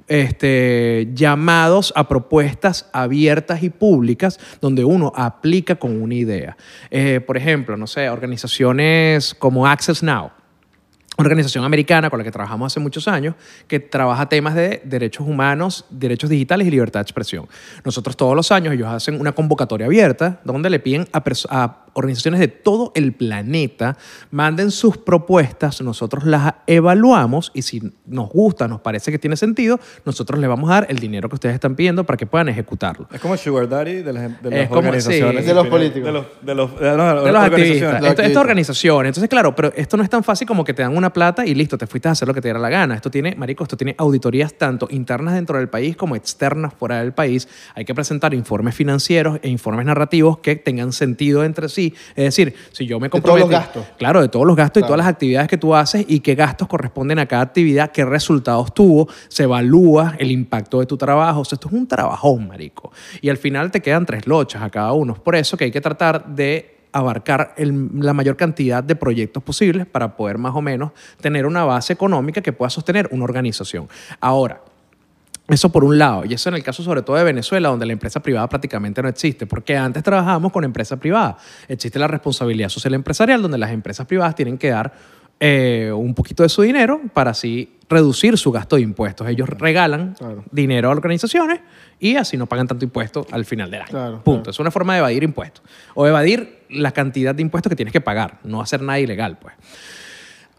[0.07, 6.57] este, llamados a propuestas abiertas y públicas donde uno aplica con una idea.
[6.89, 10.31] Eh, por ejemplo, no sé, organizaciones como Access Now,
[11.21, 13.35] organización americana con la que trabajamos hace muchos años,
[13.67, 17.47] que trabaja temas de derechos humanos, derechos digitales y libertad de expresión.
[17.85, 22.39] Nosotros todos los años ellos hacen una convocatoria abierta donde le piden a, a organizaciones
[22.39, 23.97] de todo el planeta
[24.29, 29.79] manden sus propuestas, nosotros las evaluamos y si nos gusta, nos parece que tiene sentido,
[30.05, 33.07] nosotros le vamos a dar el dinero que ustedes están pidiendo para que puedan ejecutarlo.
[33.11, 35.41] Es como Sugar Daddy de las, de las como- organizaciones.
[35.41, 35.47] sí.
[35.47, 36.05] De los políticos.
[36.05, 37.43] De los, de los, de los- de los activistas.
[37.43, 37.81] organizaciones.
[37.81, 38.25] Esto, activistas.
[38.25, 39.09] estas organizaciones.
[39.09, 41.53] Entonces, claro, pero esto no es tan fácil como que te dan una plata y
[41.55, 42.95] listo, te fuiste a hacer lo que te diera la gana.
[42.95, 47.13] Esto tiene, marico, esto tiene auditorías tanto internas dentro del país como externas fuera del
[47.13, 47.47] país.
[47.75, 51.93] Hay que presentar informes financieros e informes narrativos que tengan sentido entre sí.
[52.15, 53.49] Es decir, si yo me De todos los comprometo...
[53.49, 53.97] gastos.
[53.97, 56.67] Claro, de todos los gastos y todas las actividades que tú haces y qué gastos
[56.67, 61.41] corresponden a cada actividad, qué resultados tuvo, se evalúa el impacto de tu trabajo.
[61.41, 62.91] O sea, esto es un trabajón, marico.
[63.21, 65.13] Y al final te quedan tres lochas a cada uno.
[65.13, 69.85] Es por eso que hay que tratar de abarcar la mayor cantidad de proyectos posibles
[69.85, 73.87] para poder más o menos tener una base económica que pueda sostener una organización.
[74.19, 74.61] Ahora,
[75.47, 77.93] eso por un lado, y eso en el caso sobre todo de Venezuela, donde la
[77.93, 81.37] empresa privada prácticamente no existe, porque antes trabajábamos con empresa privada.
[81.67, 84.93] Existe la responsabilidad social empresarial, donde las empresas privadas tienen que dar
[85.43, 89.27] eh, un poquito de su dinero para así reducir su gasto de impuestos.
[89.27, 90.45] Ellos regalan Claro.
[90.51, 91.59] dinero a organizaciones
[91.99, 93.89] y así no pagan tanto impuesto al final del año.
[93.89, 94.43] Claro, Punto.
[94.43, 94.51] claro.
[94.51, 95.63] Es una forma de evadir impuestos.
[95.95, 99.55] O evadir la cantidad de impuestos que tienes que pagar, no hacer nada ilegal, pues.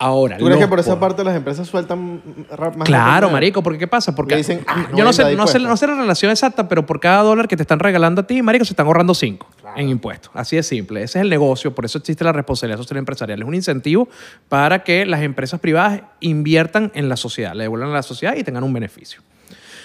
[0.05, 3.31] Ahora, ¿Tú crees que por esa parte las empresas sueltan ra- más Claro, rápido?
[3.31, 4.15] marico, porque ¿qué pasa?
[4.17, 7.47] Porque dicen, ah, yo no sé, no sé la relación exacta, pero por cada dólar
[7.47, 10.33] que te están regalando a ti, marico, se están ahorrando cinco en impuestos.
[10.35, 11.05] Así de simple.
[11.05, 13.41] Ese es el negocio, por eso existe la responsabilidad social empresarial.
[13.43, 14.09] Es un incentivo
[14.49, 18.43] para que las empresas privadas inviertan en la sociedad, le devuelvan a la sociedad y
[18.43, 19.23] tengan un beneficio.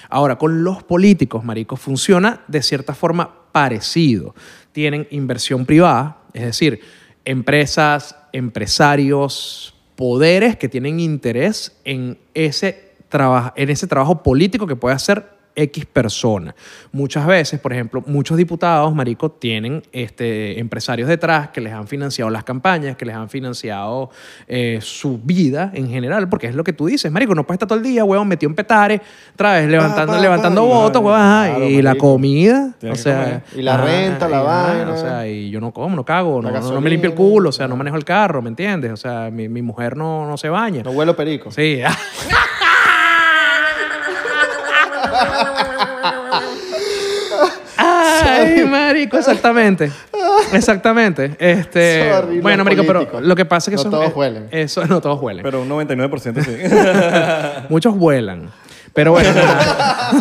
[0.10, 4.34] Ahora, con los políticos, marico, funciona de cierta forma parecido.
[4.72, 6.80] Tienen inversión privada, es decir,
[7.24, 12.94] empresas, empresarios, poderes que tienen interés en ese,
[13.56, 16.56] en ese trabajo político que puede hacer X persona.
[16.92, 22.30] Muchas veces, por ejemplo, muchos diputados, marico, tienen este, empresarios detrás que les han financiado
[22.30, 24.12] las campañas, que les han financiado
[24.48, 27.68] eh, su vida en general, porque es lo que tú dices, marico, no puedes estar
[27.68, 29.02] todo el día, huevón, metido en petare,
[29.34, 33.04] otra vez levantando, pa, levantando pa, votos, huevón, ajá, claro, y la comida, Tienes o
[33.04, 33.44] sea...
[33.56, 34.94] Y la renta, la y, vaina.
[34.94, 37.52] O sea, y yo no como, no cago, no, no- me limpio el culo, o
[37.52, 38.92] sea, no manejo el carro, ¿me entiendes?
[38.92, 40.84] O sea, mi, mi mujer no, no se baña.
[40.84, 41.52] No huelo perico.
[41.52, 41.82] Sí.
[48.98, 49.92] marico, exactamente.
[50.54, 51.36] Exactamente.
[51.40, 53.24] Este, Sorry, bueno, marico, pero políticos.
[53.24, 54.48] lo que pasa es que No son- todos eh, huelen.
[54.52, 55.44] Eso, no todos huelen.
[55.44, 57.66] Pero un 99% sí.
[57.70, 58.50] Muchos vuelan.
[58.94, 60.12] Pero bueno, nada.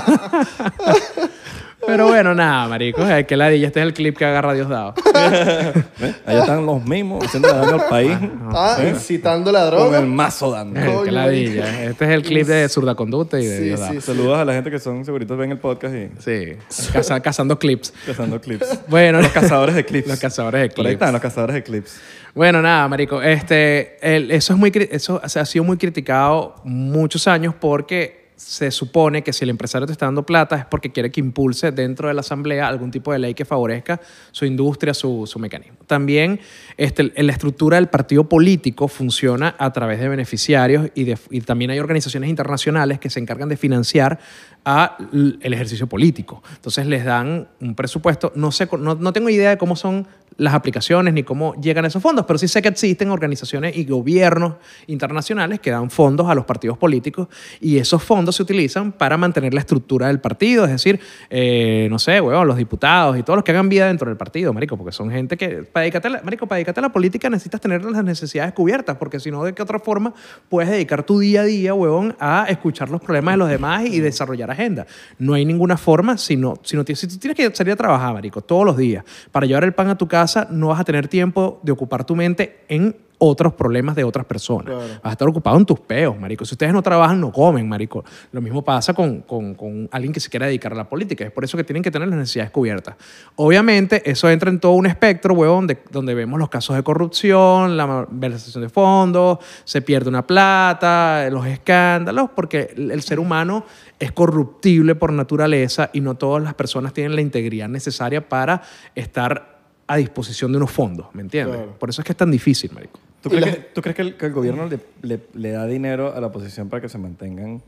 [1.87, 3.03] Pero bueno, nada, marico.
[3.03, 3.68] Ay, que ladilla.
[3.68, 4.94] Este es el clip que agarra Diosdado.
[5.14, 5.85] Allá
[6.40, 8.16] están los mismos haciendo daño al país.
[8.53, 8.90] Ah, ¿Eh?
[8.94, 9.99] incitando la Con droga.
[10.01, 10.81] el mazo dando.
[10.81, 11.85] Coño, que ladilla.
[11.85, 13.92] Este es el clip de Zurda Conducta y de Sí, Diosdado.
[13.94, 16.57] sí, Saludos a la gente que son seguritos ven el podcast y Sí,
[16.92, 17.92] caza- cazando clips.
[18.05, 18.81] cazando clips.
[18.88, 20.09] Bueno, Los cazadores de clips.
[20.09, 20.92] Los cazadores de Por ahí clips.
[20.94, 22.01] están los cazadores de clips.
[22.35, 23.22] Bueno, nada, marico.
[23.22, 28.26] Este, el- eso es muy, eso o sea, ha sido muy criticado muchos años porque
[28.37, 31.72] se supone que si el empresario te está dando plata es porque quiere que impulse
[31.72, 35.79] dentro de la asamblea algún tipo de ley que favorezca su industria, su, su mecanismo.
[35.87, 36.40] También
[36.77, 41.07] este, la estructura del partido político funciona a través de beneficiarios y,
[41.40, 44.18] también hay organizaciones internacionales que se encargan de financiar
[44.64, 46.42] a el ejercicio político.
[46.57, 48.33] Entonces les dan un presupuesto.
[48.35, 50.07] No, sé, no, no tengo idea de cómo son
[50.38, 54.57] las aplicaciones ni cómo llegan esos fondos, pero sí sé que existen organizaciones y gobiernos
[54.87, 57.29] internacionales que dan fondos a los partidos políticos
[57.61, 60.99] y esos fondos cuando se utilizan para mantener la estructura del partido, es decir,
[61.31, 64.53] eh, no sé, huevón, los diputados y todos los que hagan vida dentro del partido,
[64.53, 67.85] marico, porque son gente que, para dedicarte marico, para dedicarte a la política necesitas tener
[67.85, 70.12] las necesidades cubiertas, porque si no, ¿de qué otra forma
[70.49, 74.01] puedes dedicar tu día a día, huevón, a escuchar los problemas de los demás y
[74.01, 74.89] desarrollar agenda?
[75.21, 78.65] No hay ninguna forma, si, no, si tú tienes que salir a trabajar, marico, todos
[78.65, 81.71] los días, para llevar el pan a tu casa, no vas a tener tiempo de
[81.71, 84.66] ocupar tu mente en otros problemas de otras personas.
[84.66, 84.81] Claro.
[84.81, 86.44] Vas a estar ocupado en tus peos, marico.
[86.44, 88.05] Si ustedes no trabajan, no comen, marico.
[88.33, 91.24] Lo mismo pasa con, con- con alguien que se quiera dedicar a la política.
[91.24, 92.96] Es por eso que tienen que tener las necesidades cubiertas.
[93.37, 97.76] Obviamente, eso entra en todo un espectro, huevón, de- donde vemos los casos de corrupción,
[97.76, 103.64] la malversación de fondos, se pierde una plata, los escándalos, porque el el ser humano
[103.98, 108.62] es corruptible por naturaleza y no todas las personas tienen la integridad necesaria para
[108.94, 111.57] estar a disposición de unos fondos, ¿me entiendes?
[111.57, 111.79] Claro.
[111.79, 112.98] Por eso es que es tan difícil, marico.
[113.22, 115.66] ¿Tú crees, la- que, tú crees que el, que el gobierno le, le- le da
[115.66, 117.62] dinero a la oposición para que se mantengan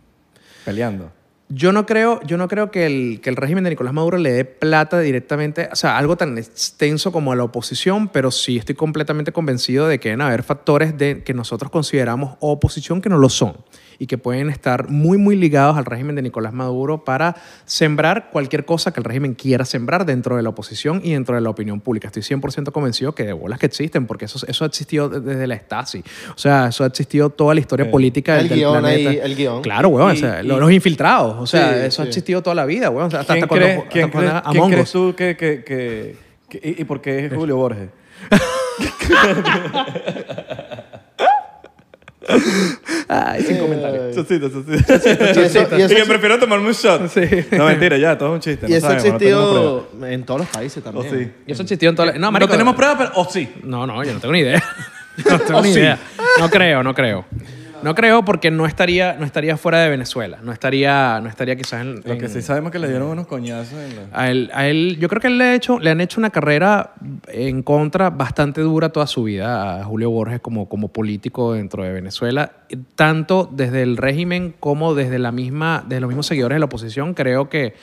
[0.65, 1.11] peleando?
[1.51, 4.31] Yo no creo, yo no creo que, el, que el régimen de Nicolás Maduro le
[4.31, 8.75] dé plata directamente, o sea, algo tan extenso como a la oposición, pero sí estoy
[8.75, 13.31] completamente convencido de que deben haber factores de, que nosotros consideramos oposición que no lo
[13.31, 13.57] son
[13.99, 17.35] y que pueden estar muy, muy ligados al régimen de Nicolás Maduro para
[17.65, 21.41] sembrar cualquier cosa que el régimen quiera sembrar dentro de la oposición y dentro de
[21.41, 22.07] la opinión pública.
[22.09, 25.57] Estoy 100% convencido que de bolas que existen, porque eso, eso ha existido desde la
[25.57, 26.01] Stasi.
[26.35, 27.93] O sea, eso ha existido toda la historia Sí.
[27.93, 29.11] política del, El del guion planeta.
[29.11, 29.63] ahí, el guion.
[29.63, 30.11] Claro, weón.
[30.11, 31.37] Y- o sea, y- lo- los infiltrados.
[31.39, 32.09] O sea, Sí, eso ha sí.
[32.11, 33.09] existido toda la vida, weón.
[33.09, 35.15] O sea, hasta, ¿Quién, hasta cuando, crees, hasta quién cuando crees- era quién crees tú
[35.17, 35.37] que...
[35.37, 36.17] que, que-
[36.61, 37.89] que- y, y por qué es Julio Borges?
[43.09, 44.15] Ay, sin comentarios.
[44.15, 44.73] Chocito, chocito.
[44.73, 47.01] Y eso- y eso que exi- prefiero tomarme un shot.
[47.53, 48.67] No, mentira, ya, todo es un chiste.
[48.67, 51.07] Y no eso sabemos, no tenemos existido en todos los países también.
[51.07, 51.31] O sí.
[51.47, 52.13] Y eso existió en toda la...
[52.15, 53.11] No, No, marico, tenemos pruebas, pero...
[53.15, 53.49] O sí.
[53.65, 54.63] No, no, yo no tengo ni idea.
[55.31, 55.79] no tengo ¿O ni sí?
[55.81, 55.99] idea.
[56.39, 57.25] No creo, no creo.
[57.83, 60.39] No creo porque no estaría, no estaría fuera de Venezuela.
[60.43, 61.97] No estaría, no estaría quizás en...
[61.97, 64.03] Lo que en- sí sabemos que le dieron unos coñazos en la...
[64.13, 66.31] A él, a él, yo creo que él le, ha hecho, le han hecho una
[66.31, 66.95] carrera
[67.29, 71.93] en contra bastante dura toda su vida a Julio Borges como, como político dentro de
[71.93, 72.53] Venezuela,
[72.97, 77.15] tanto desde el régimen como desde, la misma, desde los mismos seguidores de la oposición.
[77.15, 77.75] Creo que,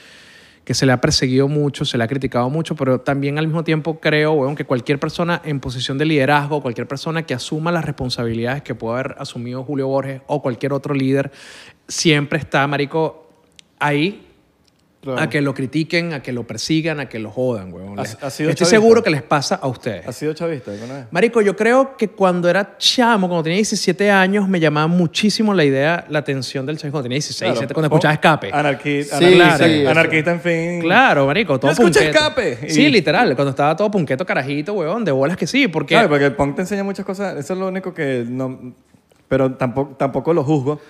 [0.66, 3.62] que se le ha perseguido mucho, se le ha criticado mucho, pero también al mismo
[3.62, 7.84] tiempo creo weón, que cualquier persona en posición de liderazgo, cualquier persona que asuma las
[7.84, 11.30] responsabilidades que puede haber asumido Julio Borges o cualquier otro líder,
[11.86, 13.30] siempre está, Marico,
[13.78, 14.25] ahí
[15.12, 15.22] Claro.
[15.22, 17.98] a que lo critiquen, a que lo persigan, a que lo jodan, weón.
[17.98, 18.80] ¿Has- Les- has sido Estoy chavista?
[18.80, 20.06] seguro que les pasa a ustedes.
[20.06, 21.06] ¿Has sido chavista alguna vez?
[21.10, 25.64] Marico, yo creo que cuando era chamo, cuando tenía 17 años, me llamaba muchísimo la
[25.64, 26.92] idea, la atención del chavo.
[26.92, 27.52] Cuando tenía 16, Claro.
[27.54, 28.52] 17, cuando escuchaba escape.
[28.52, 30.80] Anarqui- Sí, anarquista, sí, anarquista, en fin.
[30.80, 32.00] Claro, marico, todo punqueto.
[32.00, 32.58] escape.
[32.66, 35.94] Y- Sí, literal, cuando estaba todo punqueto carajito, weón, de bolas que sí, porque...
[35.94, 37.36] Claro, porque el punk te enseña muchas cosas.
[37.36, 38.74] Eso es lo único que no...
[39.28, 40.80] Pero tampoco, tampoco lo juzgo.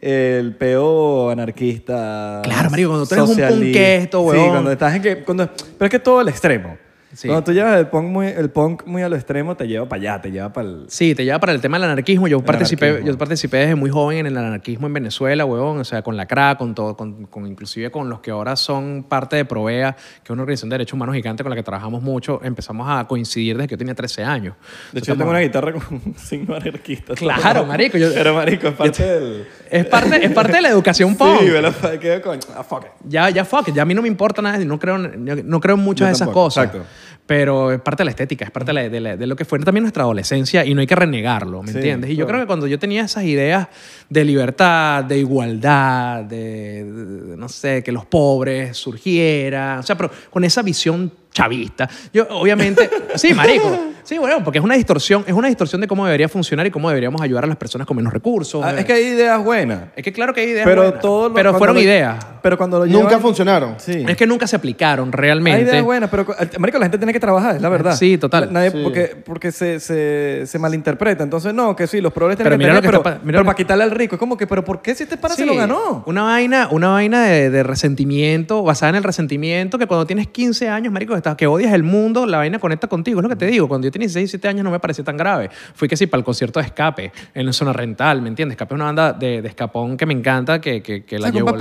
[0.00, 2.40] El peo anarquista.
[2.44, 4.00] Claro, marico, cuando tú eres un socialista.
[4.00, 4.50] Sí, huevón.
[4.50, 5.24] cuando estás en que...
[5.24, 6.78] Cuando, pero es que todo el extremo.
[7.14, 7.26] Sí.
[7.26, 10.00] Cuando tú llevas el punk, muy, el punk muy a lo extremo, te lleva para
[10.00, 10.84] allá, te lleva para el...
[10.88, 12.28] Sí, te lleva para el tema del anarquismo.
[12.28, 13.12] Yo participé, anarquismo.
[13.12, 15.78] yo participé desde muy joven en el anarquismo en Venezuela, huevón.
[15.78, 19.06] O sea, con la CRA, con todo, con, con- inclusive con los que ahora son
[19.08, 22.02] parte de Provea, que es una organización de derechos humanos gigante con la que trabajamos
[22.02, 22.40] mucho.
[22.44, 24.54] Empezamos a coincidir desde que yo tenía 13 años.
[24.92, 27.14] De hecho, yo tengo una guitarra con un signo anarquista.
[27.14, 29.46] Claro, marico, yo- Pero, marico, es parte del...
[29.70, 31.40] Es parte, es parte de la educación punk.
[31.40, 32.38] Sí, me lo quedé con...
[32.54, 32.90] Ah, fuck it.
[33.08, 35.74] Ya, ya fuck it, ya a mí no me importa nada, no creo, no creo
[35.76, 36.64] en muchas Yo de esas tampoco, cosas.
[36.66, 36.86] exacto.
[37.28, 39.44] Pero es parte de la estética, es parte de, la- de la- de lo que
[39.44, 42.08] fue también nuestra adolescencia y no hay que renegarlo, ¿me Sí, entiendes?
[42.10, 42.28] Y yo claro.
[42.28, 43.68] creo que cuando yo tenía esas ideas
[44.08, 50.10] de libertad, de igualdad, de, de- no sé, que los pobres surgieran, o sea, pero
[50.30, 55.34] con esa visión chavista, yo obviamente, sí, marico, sí, bueno, porque es una distorsión, es
[55.34, 58.12] una distorsión de cómo debería funcionar y cómo deberíamos ayudar a las personas con menos
[58.12, 58.64] recursos.
[58.64, 59.80] Ah, es que hay ideas buenas.
[59.96, 62.24] Es que claro que hay ideas Pero buenas, todo lo- pero fueron lo- ideas.
[62.40, 63.74] Pero cuando lo Nunca llevan- funcionaron.
[63.78, 64.04] Sí.
[64.08, 65.62] Es que nunca se aplicaron Hay realmente.
[65.62, 66.24] ideas buenas, pero
[66.58, 67.94] marico, la gente tiene que trabajar, es la verdad.
[67.96, 68.50] Sí, total.
[68.52, 68.80] Nadie, Sí.
[68.82, 71.22] Porque, porque se, se, se malinterpreta.
[71.24, 73.10] Entonces, no, que sí, los progres tienen Pero que mira tener, lo que pero, está
[73.20, 74.14] pa- mira pero lo para que- quitarle al rico.
[74.14, 76.04] Es como que, pero ¿por qué si este para se Sí, lo ganó?
[76.06, 80.68] Una vaina, una vaina de, de resentimiento, basada en el resentimiento, que cuando tienes 15
[80.68, 83.18] años, marico, que odias el mundo, la vaina conecta contigo.
[83.20, 83.66] Es lo que te digo.
[83.68, 85.50] Cuando yo tenía 16, 17 años no me parecía tan grave.
[85.74, 88.54] Fui que sí para el concierto de Escape, en la zona rental, ¿me entiendes?
[88.54, 91.52] Escape es una banda de, de escapón que me encanta, que, que, que la llevo...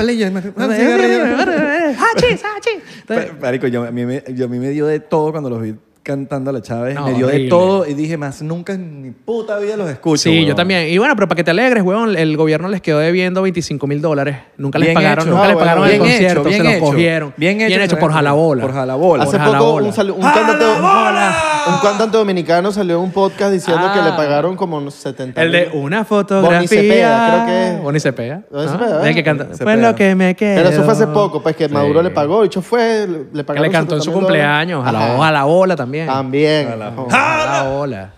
[3.41, 5.75] Marico, yo, a, mí me, yo a mí me dio de todo cuando los vi
[6.07, 6.95] cantando a la Chávez.
[6.95, 10.23] No, me dio de todo y dije, más nunca en mi puta vida los escucho.
[10.23, 10.55] Sí, yo weón".
[10.55, 10.87] también.
[10.87, 14.01] Y bueno, pero para que te alegres, weón, el gobierno les quedó debiendo 25 mil
[14.01, 14.37] dólares.
[14.57, 15.31] Nunca les Bien pagaron, hecho.
[15.31, 16.85] nunca Ah, les bueno, pagaron el bien hecho, concierto, bien se los hecho.
[16.85, 17.33] cogieron.
[17.37, 18.61] Bien hecho, por jalabola.
[18.63, 19.23] por jalabola.
[19.25, 23.93] Hace Por poco un, un cantante, un cantante dominicano salió en un podcast diciendo Ah.
[23.93, 26.57] que le pagaron como unos 70 El de una fotografía.
[26.57, 27.81] Bonnie Cepeda, creo que es.
[27.81, 28.41] Bonnie Cepeda.
[28.49, 28.71] Bonnie ¿no?
[28.71, 29.43] Cepeda, El que canta.
[29.45, 29.63] Cepeda.
[29.65, 30.55] Pues lo que me queda.
[30.55, 32.43] Pero eso fue hace poco, pues que Maduro le pagó.
[32.43, 34.25] Y hecho fue, le, Que pagaron le cantó en su 70.000 dólares.
[34.27, 34.87] cumpleaños.
[34.87, 35.27] A la, Ajá.
[35.27, 35.96] a la bola también.
[36.05, 36.67] También.
[36.69, 37.07] A la- Ojo.
[37.11, 38.13] A la bola.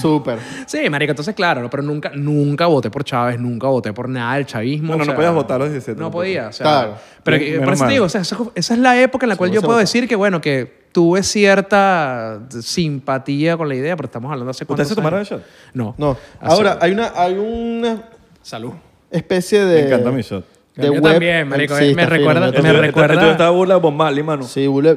[0.00, 0.38] Súper.
[0.66, 1.70] Sí, marico, entonces claro, ¿no?
[1.70, 4.88] pero nunca, nunca voté por Chávez, nunca voté por nada del chavismo.
[4.88, 6.20] Bueno, o no sea, podías votar a los 17 No tampoco.
[6.22, 6.64] podía, o sea.
[6.64, 6.94] Claro.
[7.24, 7.92] Pero que- por menos eso te mal.
[7.92, 10.14] digo, o sea, esa, esa es la época en la cual yo puedo decir que,
[10.16, 14.94] bueno, que tuve cierta simpatía con la idea, pero estamos hablando hace cuántos ¿Ustedes se
[14.94, 15.40] tomaron el años?
[15.42, 15.74] shot?
[15.74, 15.94] No.
[15.98, 16.16] No.
[16.40, 18.02] Hace- Ahora, hay una, hay una
[18.42, 18.72] Salud.
[19.10, 19.82] especie de.
[19.82, 20.44] Me encanta mi shot.
[20.78, 21.12] De El mío web.
[21.14, 24.44] también, marico, Sí, me fino, recuerda- me recuerda- Esto estaba burla de Bob Marley, mano.
[24.44, 24.96] Sí, bule.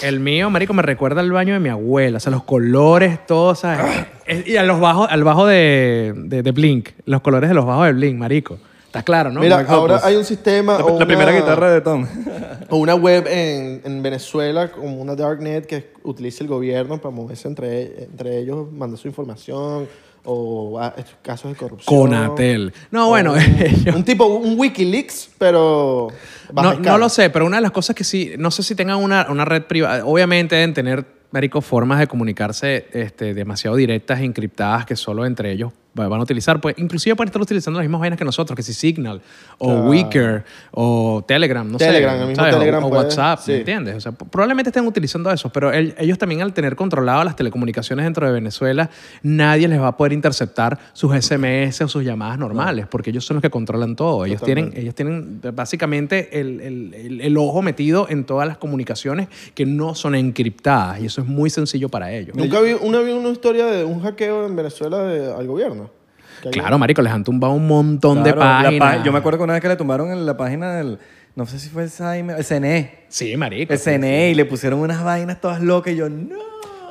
[0.00, 2.16] El mío, marico, me recuerda al baño de mi abuela.
[2.16, 4.06] O sea, los colores, todo, ¿sabes?
[4.26, 6.88] Es- y a los bajos, al bajo de, de, de Blink.
[7.04, 8.58] Los colores de los bajos de Blink, marico.
[8.86, 9.40] Está claro, ¿no?
[9.40, 10.06] Mira, ahora Hoppus.
[10.06, 10.78] hay un sistema.
[10.78, 12.06] La, o la primera guitarra de Tom.
[12.70, 17.46] O una web en, en Venezuela, como una darknet que utiliza el gobierno para moverse
[17.46, 19.86] entre, entre ellos, mandar su información
[20.32, 21.96] o ah, estos casos de corrupción.
[22.10, 22.72] Conatel.
[22.90, 26.08] No, bueno, un, ellos- un tipo, un Wikileaks, pero.
[26.52, 26.92] baja No, escala.
[26.92, 29.26] no lo sé, pero una de las cosas que sí, no sé si tengan una,
[29.30, 34.86] una red privada, obviamente deben tener, marico, formas de comunicarse este, demasiado directas e encriptadas
[34.86, 36.60] que solo entre ellos van a utilizar.
[36.60, 39.20] Pues, inclusive pueden estar utilizando las mismas vainas que nosotros, que si Signal,
[39.58, 39.88] o Claro.
[39.90, 42.22] Wicker, o Telegram, no Telegram, sé.
[42.22, 43.52] el mismo Telegram o, WhatsApp, sí.
[43.52, 43.96] ¿me entiendes?
[43.96, 48.04] O sea, probablemente estén utilizando eso, pero el- ellos también al tener controlado las telecomunicaciones
[48.04, 48.88] dentro de Venezuela,
[49.22, 53.36] nadie les va a poder interceptar sus SMS o sus llamadas normales, porque ellos son
[53.36, 54.24] los que controlan todo.
[54.24, 59.28] Ellos tienen, ellos tienen básicamente el, el- el- el ojo metido en todas las comunicaciones
[59.54, 62.34] que no son encriptadas y eso es muy sencillo para ellos.
[62.36, 65.79] Nunca vi una, vi una historia de un hackeo en Venezuela de- al gobierno.
[66.50, 68.96] Claro, marico, les han tumbado un montón de Claro, la páginas.
[68.98, 70.98] pa- yo me acuerdo que una vez que le tumbaron en la página del.
[71.36, 73.04] No sé si fue el CNE, el CNE.
[73.08, 73.72] Sí, marico.
[73.72, 76.36] El CNE y le pusieron unas vainas todas locas y yo, no.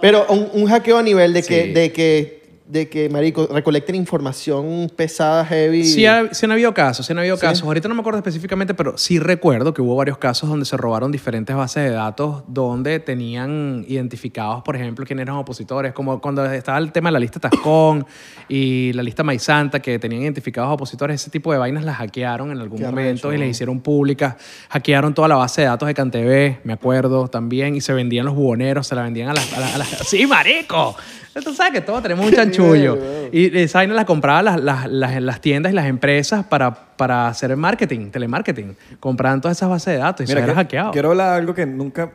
[0.02, 1.74] Pero un, un hackeo a nivel de que, Sí.
[1.74, 2.39] de que,
[2.70, 5.84] de que, marico, recolecten información pesada, heavy.
[5.84, 7.64] Sí, ha- sí han habido casos, sí han habido casos.
[7.66, 11.12] Ahorita no me acuerdo específicamente, pero sí recuerdo que hubo varios casos donde se robaron
[11.12, 16.78] diferentes bases de datos donde tenían identificados, por ejemplo, quiénes eran opositores, como cuando estaba
[16.78, 18.06] el tema de la lista Tascón
[18.48, 22.60] y la lista Maizanta, que tenían identificados opositores, ese tipo de vainas las hackearon en
[22.60, 24.36] algún momento y les hicieron públicas.
[24.70, 28.36] Hackearon toda la base de datos de CanTV, me acuerdo también, y se vendían los
[28.36, 29.54] buhoneros, se la vendían a las...
[29.54, 30.96] a las- a las- ¡Sí, marico!
[31.44, 32.32] Tú sabes que todos tenemos un
[32.64, 32.98] chanchullo.
[33.32, 37.28] Y esa vaina la compraban las, las, las, las tiendas y las empresas para, para
[37.28, 38.76] hacer marketing, telemarketing.
[39.00, 40.92] Compraban todas esas bases de datos y Mira, se que- hackeado.
[40.92, 42.12] quiero hablar de algo que nunca.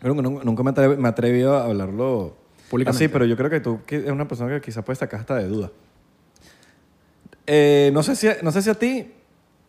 [0.00, 2.36] Creo que nunca, nunca me, atrevo, me he atrevido a hablarlo
[2.70, 3.04] Públicamente.
[3.04, 5.34] así, pero yo creo que tú que eres una persona que quizás puede sacar hasta
[5.36, 5.70] de duda.
[7.46, 9.10] Eh, no, sé si, no sé si a ti,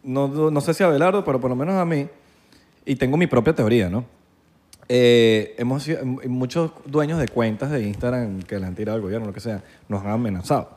[0.04, 2.08] no, no sé si a Abelardo, pero por lo menos a mí,
[2.86, 4.06] y tengo mi propia teoría, ¿no?
[4.90, 9.02] Eh, hemos sido- m- muchos dueños de cuentas de Instagram que le han tirado al
[9.02, 10.70] gobierno, lo que sea, nos han amenazado.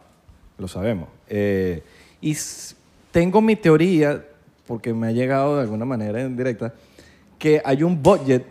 [0.59, 1.09] Lo sabemos.
[1.29, 1.83] Eh,
[2.21, 2.37] y
[3.11, 4.25] tengo mi teoría,
[4.67, 6.73] porque me ha llegado de alguna manera indirecta,
[7.39, 8.45] que hay un budget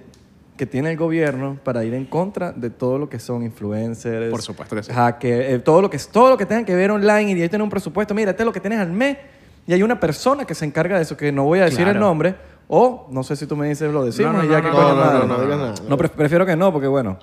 [0.58, 4.42] que tiene el gobierno para ir en contra de todo lo que son influencers, Por
[4.42, 4.92] supuesto que sí.
[4.92, 7.62] hackers, eh, todo lo que todo lo que tengan que ver online y ahí tienen
[7.64, 8.14] un presupuesto.
[8.14, 9.18] Mira, este es lo que tienes al mes
[9.66, 11.94] y hay una persona que se encarga de eso que no voy a decir Claro.
[11.94, 12.36] el nombre
[12.76, 14.70] o no sé si tú me dices lo decimos No, no, y ya no, que
[14.70, 15.28] no, coño no, no, madre.
[15.28, 15.74] no, digas nada.
[15.88, 17.20] No, pre- prefiero que no porque bueno,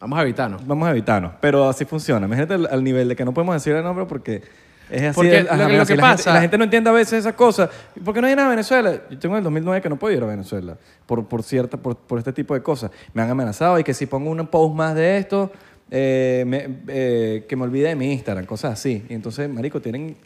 [0.00, 0.66] Vamos a evitarnos.
[0.66, 2.26] vamos a evitarnos, pero así funciona.
[2.26, 4.42] Imagínate al, al nivel de que no podemos decir el nombre porque
[4.90, 5.14] es así.
[5.14, 6.64] Porque el- lo ajá, que- mira, lo si que la gente- pasa- la gente no
[6.64, 7.70] entiende a veces esas cosas.
[8.04, 8.92] ¿Por qué no hay nada en Venezuela?
[9.08, 10.76] Yo tengo en el 2009 que no puedo ir a Venezuela
[11.06, 12.90] por, por, cierta, por, por este tipo de cosas.
[13.14, 15.50] Me han amenazado y que si pongo un post más de esto,
[15.90, 19.04] eh, me- eh, que me olvide de mi Instagram, cosas así.
[19.08, 20.16] Y entonces, marico, tienen...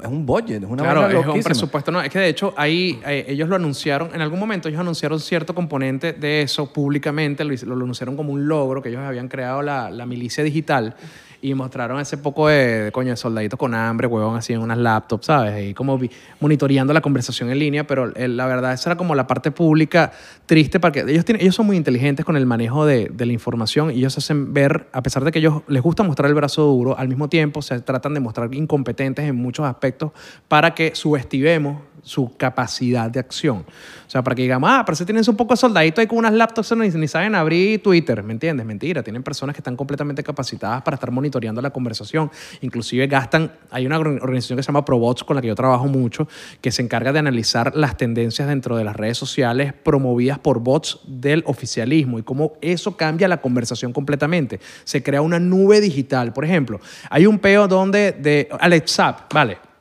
[0.00, 1.90] Es un budget, es una claro, es un presupuesto.
[1.90, 5.18] No, es que de hecho ahí eh, ellos lo anunciaron, en algún momento ellos anunciaron
[5.18, 9.60] cierto componente de eso públicamente, lo, lo anunciaron como un logro que ellos habían creado
[9.60, 10.94] la, la milicia digital
[11.42, 15.26] y mostraron ese poco de, coño, de soldaditos con hambre, huevón, así en unas laptops,
[15.26, 15.70] ¿sabes?
[15.70, 19.14] Y como vi- monitoreando la conversación en línea, pero eh, la verdad esa era como
[19.16, 20.12] la parte pública
[20.46, 23.90] triste porque ellos, tienen, ellos son muy inteligentes con el manejo de, de la información
[23.90, 26.96] y ellos hacen ver, a pesar de que ellos les gusta mostrar el brazo duro,
[26.96, 30.12] al mismo tiempo se tratan de mostrar incompetentes en muchos aspectos
[30.46, 33.58] para que subestimemos su capacidad de acción.
[34.06, 36.32] O sea, para que digamos, ah, pero se tienen un poco soldadito ahí con unas
[36.32, 38.66] laptops ni, ni saben abrir Twitter, ¿me entiendes?
[38.66, 42.30] Mentira, tienen personas que están completamente capacitadas para estar monitoreando la conversación.
[42.60, 45.86] Inclusive gastan, hay una or- organización que se llama Probots con la que yo trabajo
[45.86, 46.28] mucho,
[46.60, 51.00] que se encarga de analizar las tendencias dentro de las redes sociales promovidas por bots
[51.06, 54.60] del oficialismo y cómo eso cambia la conversación completamente.
[54.84, 56.32] Se crea una nube digital.
[56.32, 58.98] Por ejemplo, hay un peo donde de Alex
[59.32, 59.71] vale.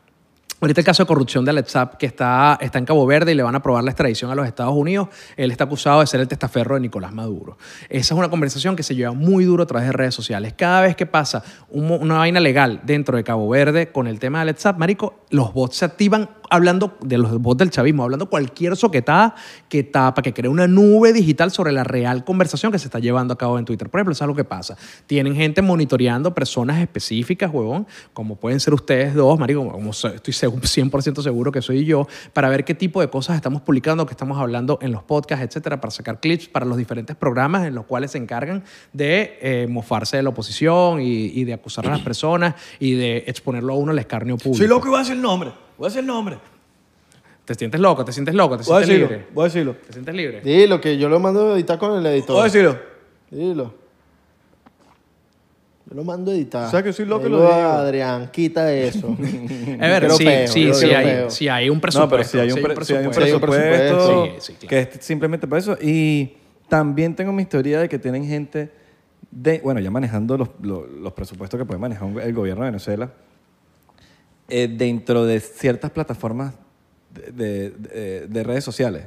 [0.61, 3.41] Ahorita el caso de corrupción de Alex que está, está en Cabo Verde y le
[3.41, 5.07] van a aprobar la extradición a los Estados Unidos.
[5.35, 7.57] Él está acusado de ser el testaferro de Nicolás Maduro.
[7.89, 10.53] Esa es una conversación que se lleva muy duro a través de redes sociales.
[10.55, 14.41] Cada vez que pasa una vaina legal dentro de Cabo Verde con el tema de
[14.43, 19.33] Alex marico, los bots se activan hablando de los bots del chavismo, hablando cualquier soquetada
[19.69, 23.33] que tapa, que crea una nube digital sobre la real conversación que se está llevando
[23.33, 23.89] a cabo en Twitter.
[23.89, 24.77] Por ejemplo, eso es lo que pasa.
[25.07, 30.59] Tienen gente monitoreando personas específicas, huevón, como pueden ser ustedes dos, marico, como estoy segu-
[30.61, 34.37] 100% seguro que soy yo, para ver qué tipo de cosas estamos publicando, que estamos
[34.37, 38.11] hablando en los podcasts, etcétera, para sacar clips para los diferentes programas en los cuales
[38.11, 42.55] se encargan de eh, mofarse de la oposición y, y de acusar a las personas
[42.79, 44.57] y de exponerlo a uno al escarnio público.
[44.57, 45.51] Soy loco y voy a decir el nombre.
[45.81, 46.37] Voy a decir el nombre.
[47.43, 49.17] Te sientes loco, te sientes loco, te Voy a sientes decirlo.
[49.17, 49.33] libre.
[49.33, 49.75] Voy a decirlo.
[49.87, 50.41] Te sientes libre.
[50.41, 52.35] Dilo, que yo lo mando a editar con el editor.
[52.35, 52.77] Voy a decirlo.
[53.31, 53.73] Dilo.
[55.89, 56.67] Yo lo mando a editar.
[56.67, 57.51] O sea, que soy loco y lo digo.
[57.51, 59.17] Adrián, quita eso.
[59.19, 62.09] Es verdad, sí, peo, sí, sí hay, sí hay un No, presupuesto.
[62.11, 64.25] pero si hay un, sí pre- sí hay un Sí hay un presupuesto, presupuesto.
[64.39, 64.69] Sí, sí, claro.
[64.69, 65.77] que es simplemente para eso.
[65.81, 66.33] Y
[66.69, 68.71] también tengo mis teorías de que tienen gente,
[69.31, 72.69] de, bueno, ya manejando los, los- los presupuestos que puede manejar un- el gobierno de
[72.69, 73.11] Venezuela,
[74.51, 76.53] eh, dentro de ciertas plataformas
[77.13, 79.05] de, de- de- de redes sociales.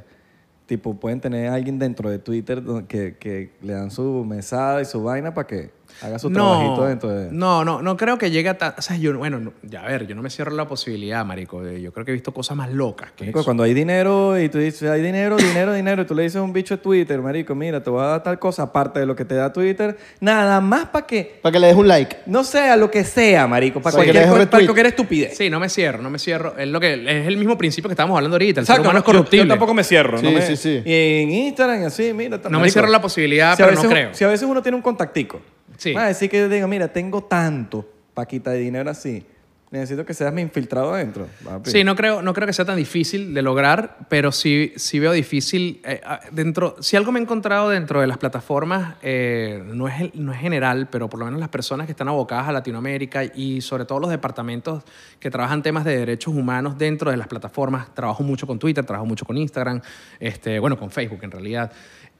[0.65, 4.85] Tipo, pueden tener a alguien dentro de Twitter que, que le dan su mesada y
[4.85, 5.69] su vaina para que
[6.01, 7.31] haga su trabajito No, dentro de...
[7.31, 8.73] no, no, no creo que llegue a tan...
[8.77, 11.61] O sea, yo, bueno, no- ya a ver, yo no me cierro la posibilidad, marico.
[11.63, 13.45] de- Yo creo que he visto cosas más locas que Marico, eso.
[13.45, 16.41] cuando hay dinero y tú dices, hay dinero, dinero, dinero, y tú le dices a
[16.41, 19.15] un bicho de Twitter, marico, mira, te voy a dar tal cosa aparte de lo
[19.15, 22.17] que te da Twitter, nada más para que, Para que le des un like.
[22.25, 25.37] no sea lo que sea, marico, para Para que cualquier, le para cualquier estupidez.
[25.37, 26.55] Sí, no me cierro, no me cierro.
[26.57, 28.59] Es, lo que, es el mismo principio que estábamos hablando ahorita.
[28.59, 29.45] El Exacto, ser humano es corruptible.
[29.45, 30.17] Yo, tampoco me cierro.
[30.17, 30.81] Sí, no me- sí, sí.
[30.85, 30.93] Y
[31.23, 32.39] en Instagram y así, mira.
[32.49, 34.13] No me cierro la posibilidad, si pero no creo.
[34.13, 35.39] Si a veces uno tiene un contactico,
[35.77, 35.93] Sí.
[35.93, 39.25] va a decir que yo digo, mira, tengo tanto paquita de dinero así,
[39.71, 41.27] necesito que seas mi infiltrado adentro.
[41.43, 41.69] papi.
[41.69, 45.11] Sí, no creo, no creo que sea tan difícil de lograr, pero sí, sí veo
[45.11, 45.81] difícil.
[45.83, 50.15] eh, ah, dentro, si algo me he encontrado dentro de las plataformas, eh, no, es,
[50.15, 53.61] no es general, pero por lo menos las personas que están abocadas a Latinoamérica y
[53.61, 54.83] sobre todo los departamentos
[55.19, 59.05] que trabajan temas de derechos humanos dentro de las plataformas, trabajo mucho con Twitter, trabajo
[59.05, 59.81] mucho con Instagram,
[60.19, 61.71] este, bueno, con Facebook en realidad.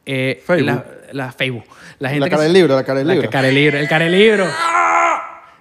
[0.05, 0.65] Eh, Facebook.
[1.11, 1.63] La, la Facebook.
[1.99, 3.29] La, La que cara del libro, la cara del la libro.
[3.29, 4.45] cara del libro, el cara del libro.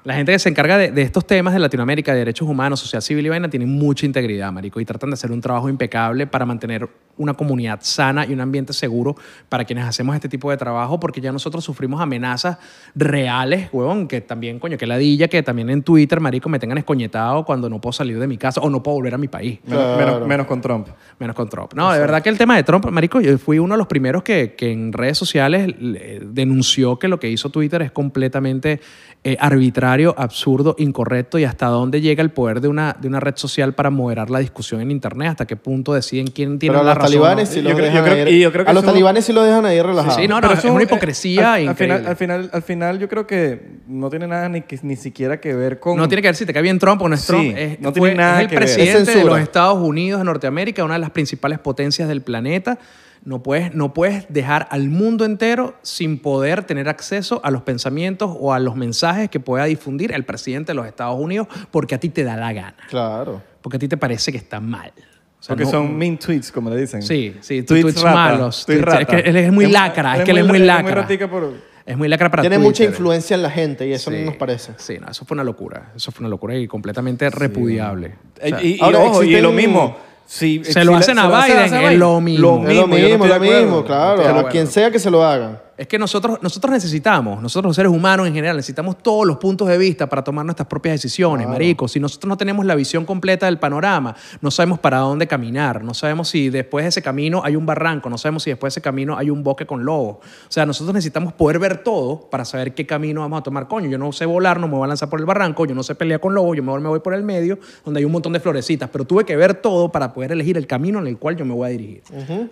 [0.04, 3.00] La gente que se encarga de, de estos temas de Latinoamérica, de derechos humanos, sociedad
[3.00, 6.44] civil y vaina, tiene mucha integridad, marico, y tratan de hacer un trabajo impecable para
[6.44, 6.86] mantener
[7.16, 9.14] una comunidad sana y un ambiente seguro
[9.48, 12.58] para quienes hacemos este tipo de trabajo, porque ya nosotros sufrimos amenazas
[12.94, 17.44] reales, huevón, que también, coño, que ladilla, que también en Twitter, marico, me tengan escoñetado
[17.44, 19.58] cuando no puedo salir de mi casa o no puedo volver a mi país.
[19.66, 20.12] Menos, Claro.
[20.14, 20.88] menos- menos con Trump.
[21.18, 21.72] Menos con Trump.
[21.74, 24.22] No, de verdad que el tema de Trump, marico, yo fui uno de los primeros
[24.22, 28.80] que, que en redes sociales le- denunció que lo que hizo Twitter es completamente
[29.26, 33.36] eh, arbitrario, absurdo, incorrecto y hasta dónde llega el poder de una, de una red
[33.36, 36.92] social para moderar la discusión en Internet, hasta qué punto deciden quién tiene Pero la
[36.94, 37.03] razón.
[37.06, 37.54] Talibanes ¿no?
[37.54, 38.44] sí los dejan ahí.
[38.44, 40.16] a los talibanes sí los dejan ahí relajados.
[40.16, 41.96] Sí, no, Pero es una eh, hipocresía al, al increíble.
[41.98, 45.40] final, al, final, al final yo creo que no tiene nada ni, que- ni siquiera
[45.40, 45.96] que ver con...
[45.96, 47.54] No tiene que ver si te cae bien Trump o no es Sí, Trump.
[47.56, 48.64] Es, no fue- tiene nada es el que ver.
[48.64, 52.78] presidente Es de los Estados Unidos de Norteamérica, una de las principales potencias del planeta.
[53.26, 58.30] No puedes, no puedes dejar al mundo entero sin poder tener acceso a los pensamientos
[58.38, 61.98] o a los mensajes que pueda difundir el presidente de los Estados Unidos porque a
[61.98, 62.76] ti te da la gana.
[62.90, 63.40] Claro.
[63.62, 64.92] Porque a ti te parece que está mal.
[65.44, 67.02] O sea, Porque no- son mean tweets, como le dicen.
[67.02, 68.64] Sí, sí, tweets, tweets rata, malos.
[68.64, 71.06] tweets Tweets- es que él es muy lacra, es que él es muy ra- lacra.
[71.84, 72.66] Es muy lacra para Tiene Twitter.
[72.66, 74.72] mucha influencia en la gente y eso Sí, no nos parece.
[74.78, 75.92] Sí, no, eso fue una locura.
[75.94, 78.14] Eso fue una locura y completamente repudiable.
[78.42, 79.96] O sea, y, y- y ahora ojo, y existen- lo mismo.
[80.24, 82.40] Si, Se lo hacen a se lo hacen Biden, es lo mismo.
[82.46, 84.22] Lo mismo, no lo mismo, claro.
[84.22, 85.58] De A quien sea que se lo hagan.
[85.76, 89.66] Es que nosotros, nosotros necesitamos, nosotros los seres humanos en general, necesitamos todos los puntos
[89.66, 91.88] de vista para tomar nuestras propias decisiones, marico.
[91.88, 95.92] Si nosotros no tenemos la visión completa del panorama, no sabemos para dónde caminar, no
[95.92, 98.82] sabemos si después de ese camino hay un barranco, no sabemos si después de ese
[98.82, 100.18] camino hay un bosque con lobos.
[100.18, 103.66] O sea, nosotros necesitamos poder ver todo para saber qué camino vamos a tomar.
[103.66, 105.82] Coño, yo no sé volar, no me voy a lanzar por el barranco, yo no
[105.82, 108.32] sé pelear con lobos, yo mejor me voy por el medio, donde hay un montón
[108.32, 111.36] de florecitas, pero tuve que ver todo para poder elegir el camino en el cual
[111.36, 112.02] yo me voy a dirigir.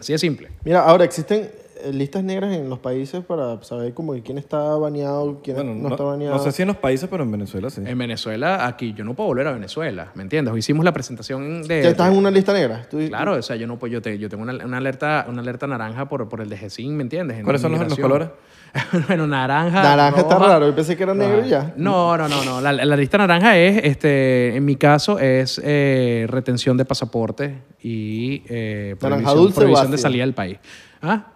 [0.00, 0.50] Así de simple.
[0.64, 1.61] Mira, ahora existen
[1.92, 5.88] listas negras en los países para saber como quién está baneado, quién Bueno, no, no,
[5.94, 6.36] está baneado.
[6.36, 7.82] no sé si en los países, pero en Venezuela sí.
[7.84, 10.56] En Venezuela, aquí, yo no puedo volver a Venezuela, ¿me entiendes?
[10.56, 11.82] Hicimos la presentación de...
[11.82, 12.86] ¿Ya estás en una lista negra?
[12.90, 15.40] ¿Tú- Claro, o sea, yo no puedo, yo, te- yo tengo una, una alerta, una
[15.42, 17.38] alerta naranja por, por el de GESIN, ¿me entiendes?
[17.38, 18.28] En ¿Cuáles son los, los colores?
[19.08, 19.82] bueno, naranja.
[19.82, 20.66] Naranja está raro.
[20.68, 21.74] Yo pensé que era negro y ya.
[21.76, 22.60] No, no, no, no.
[22.62, 28.42] La, la lista naranja es, este, en mi caso, es eh, retención de pasaporte y
[28.48, 30.58] eh, ¿Naranja prohibición, dulce prohibición de salida del país.
[31.02, 31.32] ¿Ah?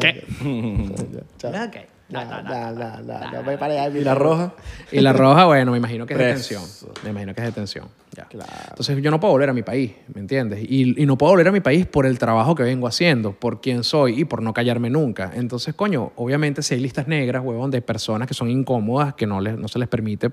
[0.00, 0.24] ¿Qué?
[1.38, 1.50] Chao.
[1.66, 1.76] Ok.
[2.10, 4.52] No, no, no, no, no, me parece- ¿Y la roja?
[4.92, 6.54] Y la roja, bueno, me imagino que es Preso.
[6.60, 6.92] detención.
[7.02, 7.88] Me imagino que es detención.
[8.14, 8.24] Ya.
[8.26, 8.52] Claro.
[8.68, 10.60] Entonces yo no puedo volver a mi país, ¿me entiendes?
[10.68, 13.60] Y, y no puedo volver a mi país por el trabajo que vengo haciendo, por
[13.62, 15.32] quién soy y por no callarme nunca.
[15.34, 19.40] Entonces, coño, obviamente si hay listas negras, huevón, de personas que son incómodas, que no,
[19.40, 20.30] les, no se les permite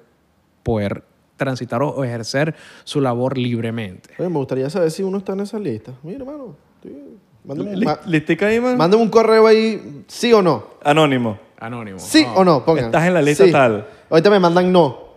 [0.63, 1.03] poder
[1.38, 2.53] transitar o, o ejercer
[2.84, 4.09] su labor libremente.
[4.19, 5.93] Oye, me gustaría saber si uno está en esa lista.
[6.03, 6.55] Mira, hermano.
[6.84, 6.89] sí.
[7.43, 8.77] Mándame, ma- ¿Listica ahí, man?
[8.77, 10.63] mándame un correo ahí, sí o no.
[10.83, 11.39] Anónimo.
[11.59, 11.99] Anónimo.
[11.99, 12.33] Sí No.
[12.35, 12.85] o no, pongan.
[12.85, 13.51] Estás en la lista Sí.
[13.51, 13.85] tal.
[14.09, 15.11] Ahorita me mandan no.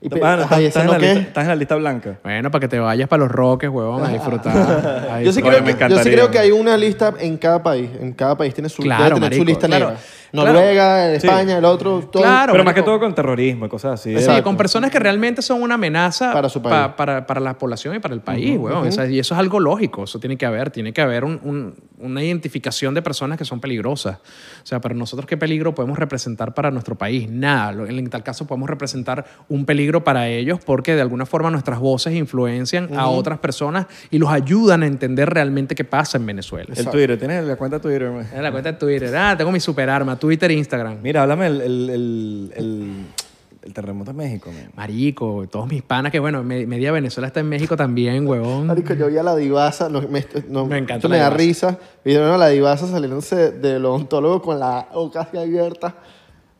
[0.00, 1.06] Y pe- Mano, ajá, ¿y estás, ese estás en no la qué?
[1.14, 2.18] lista, estás en la lista blanca.
[2.22, 4.56] Bueno, para que te vayas para los roques, huevón, a disfrutar.
[5.10, 5.42] a Yo sí, disfrutar.
[5.42, 6.12] creo me que, yo sí encantaría.
[6.12, 7.90] creo que hay una lista en cada país.
[8.00, 9.86] En cada país tiene su, Claro, debe tener su marico, lista claro.
[9.86, 10.00] negra.
[10.32, 12.00] Noruega, España, el otro.
[12.10, 12.22] Todo.
[12.22, 12.52] Claro.
[12.52, 14.18] Pero más que todo con terrorismo y cosas así.
[14.18, 16.74] Sí, con personas que realmente son una amenaza Para su país.
[16.74, 18.86] pa- para, para la población y para el país, weón.
[18.86, 21.40] O sea, y eso es algo lógico, eso tiene que haber, tiene que haber un-
[21.42, 24.16] un- una identificación de personas que son peligrosas.
[24.18, 27.28] O sea, para nosotros, ¿qué peligro podemos representar para nuestro país?
[27.30, 27.72] Nada.
[27.88, 32.14] En tal caso, podemos representar un peligro para ellos porque de alguna forma nuestras voces
[32.14, 36.72] influencian a otras personas y los ayudan a entender realmente qué pasa en Venezuela.
[36.76, 38.10] El Twitter, ¿tienes la cuenta de Twitter?
[38.10, 38.26] man?
[38.40, 39.14] La cuenta de Twitter.
[39.16, 40.98] Ah, tengo mi superarma, Twitter e Instagram.
[41.02, 42.92] Mira, háblame el, el, el, el,
[43.62, 44.70] el terremoto de México, man.
[44.76, 48.66] Marico, todos mis panas que, bueno, me- media Venezuela está en México también, huevón.
[48.66, 51.24] Marico, yo vi a la divasa, no, me, no- Me encanta esto la me da
[51.30, 51.36] divasa.
[51.70, 51.78] risa.
[52.04, 55.96] Vieron a la divasa saliéndose del odontólogo con la boca así abierta.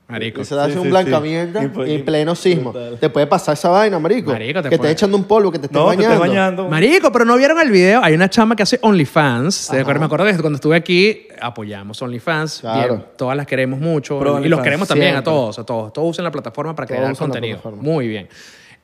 [0.09, 0.41] Marico.
[0.41, 1.69] Y se hace Sí, un sí, blancamiento sí.
[1.69, 2.73] Pues- en pleno sismo.
[2.73, 2.99] brutal.
[2.99, 4.33] Te puede pasar esa vaina, marico.
[4.33, 6.67] Marico, te que estés echando un polvo, que te estés No, te bañando.
[6.67, 8.01] Marico, pero no vieron el video.
[8.03, 9.71] Hay una chama que hace OnlyFans.
[9.73, 12.61] Me acuerdo que cuando estuve aquí apoyamos OnlyFans.
[12.61, 12.95] Claro.
[12.97, 14.19] Bien, todas las queremos mucho.
[14.19, 15.93] Pro y los queremos también a todos, a todos.
[15.93, 17.61] Todos usen la plataforma para Todos crear contenido.
[17.77, 18.29] Muy bien.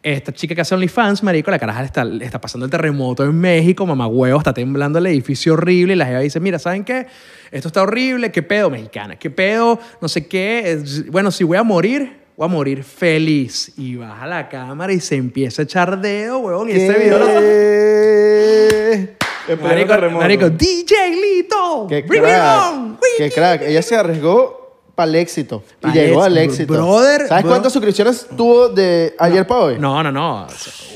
[0.04, 3.86] Esta chica que hace OnlyFans, marico, la caraja está, está pasando el terremoto en México,
[3.86, 7.06] mamá huevo, está temblando el edificio horrible y la jeva dice, mira, ¿saben qué?
[7.50, 9.16] Esto está horrible, ¿qué pedo, mexicana?
[9.16, 9.80] ¿Qué pedo?
[10.02, 10.78] No sé qué.
[11.10, 13.72] Bueno, si voy a morir, voy a morir feliz.
[13.78, 16.68] Y baja la cámara y se empieza a echar dedo, huevón.
[16.68, 17.26] Y ese video...
[17.26, 19.16] ¿Qué?
[19.46, 20.20] En pleno Marico, terremoto.
[20.20, 22.72] marico, DJ Lito, Qué bring it crack.
[22.74, 22.98] on.
[23.18, 23.62] Qué crack.
[23.62, 24.63] Ella se arriesgó
[24.94, 25.62] para el éxito.
[25.80, 26.72] Y Pa'l llegó al éxito.
[26.72, 29.76] Brother, ¿Sabes bro- cuántas suscripciones tuvo de ayer para hoy?
[29.78, 30.46] No, no, no.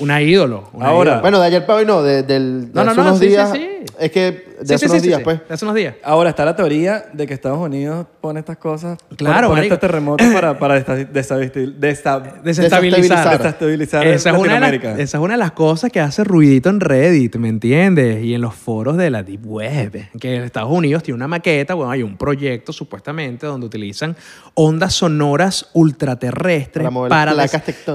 [0.00, 0.68] Una ídolo.
[0.72, 1.10] una Ahora.
[1.10, 1.22] ídolo.
[1.22, 3.24] Bueno, de ayer para hoy no, de, del, de No, no, hace no, unos sí,
[3.24, 3.50] sí, días.
[3.52, 3.68] sí.
[3.98, 4.20] Es que
[4.60, 5.40] de Sí, hace sí, unos sí, días, sí, pues.
[5.48, 5.94] de Hace unos días.
[6.04, 9.74] Ahora está la teoría de que Estados Unidos pone estas cosas, Claro, pone, pone marico.
[9.74, 13.38] estos terremotos para, para desta- destabil- desta- Desestabilizar.
[13.38, 14.92] desestabilizar Esa es, una de las, Latinoamérica.
[15.02, 18.22] esa es una de las cosas que hace ruidito en Reddit, ¿me entiendes?
[18.24, 20.10] Y en los foros de la Deep Web.
[20.20, 24.16] Que en Estados Unidos tiene una maqueta, bueno, hay un proyecto supuestamente donde utilizan
[24.54, 27.32] ondas sonoras ultraterrestres Para mover para,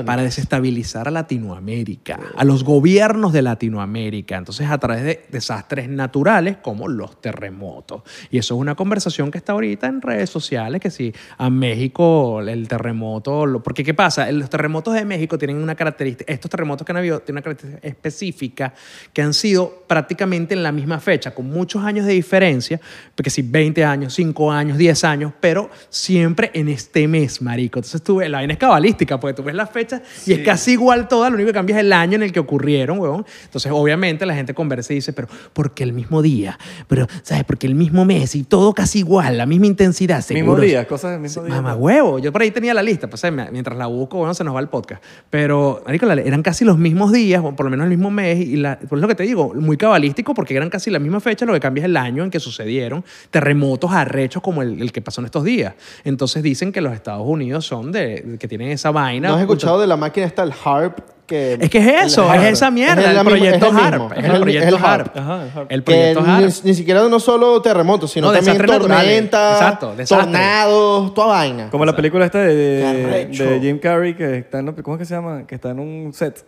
[0.06, 4.38] para desestabilizar a Latinoamérica, a los gobiernos de Latinoamérica.
[4.38, 8.04] Entonces, a través de desastres naturales como los terremotos.
[8.32, 12.40] Y eso es una conversación que está ahorita en redes sociales, que si a México
[12.42, 13.46] el terremoto...
[13.46, 14.32] lo- porque, ¿qué pasa?
[14.32, 16.32] Los terremotos de México tienen una característica...
[16.32, 18.74] Estos terremotos que han habido tienen una característica específica
[19.12, 22.80] que han sido prácticamente en la misma fecha, con muchos años de diferencia,
[23.16, 27.80] porque si 20 años, 5 años, 10 años, pero siempre en este mes, marico.
[27.80, 30.72] Entonces tú ves, la vaina es cabalística, porque tú ves las fechas y es casi
[30.72, 33.26] igual toda, lo único que cambia es el año en el que ocurrieron, weón.
[33.46, 36.58] Entonces, obviamente, la gente conversa y dice, pero ¿por qué el mismo día?
[36.88, 37.44] Pero, ¿sabes?
[37.44, 40.54] Porque el mismo mes y todo casi igual, la misma intensidad, seguro.
[40.54, 41.56] Mismo día, cosas del mismo día.
[41.56, 44.56] Mamá huevo, yo por ahí tenía la lista, pues mientras la busco, bueno, se nos
[44.56, 45.04] va el podcast.
[45.30, 48.58] Pero, marico, eran casi los mismos días, o por lo menos el mismo mes, y
[48.58, 51.54] la, por lo que te digo, muy cabalístico, porque eran casi la misma fecha, lo
[51.54, 55.22] que cambia es el año en que sucedieron terremotos arrechos como el, el que pasó
[55.22, 55.73] en estos días.
[56.04, 59.30] Entonces dicen que los Estados Unidos son de, que tienen esa vaina.
[59.30, 61.00] ¿No has escuchado de la máquina esta, el HARP?
[61.26, 63.72] Que, Es que es eso, el es esa mierda, Es el, la misma- proyecto es
[63.72, 63.94] el HARP.
[63.94, 65.18] mismo, Es el proyecto el HARP.
[65.18, 65.72] Ajá, el HARP.
[65.72, 66.54] El Que proyecto ni, HARP.
[66.66, 71.70] ni siquiera no solo terremotos, sino No, también tormentas, Exacto, tornados, toda vaina.
[71.70, 75.06] Como la película esta de, de, de Jim Carrey que está en, ¿cómo es que
[75.06, 75.48] se llama?
[75.48, 76.46] Que está en un set.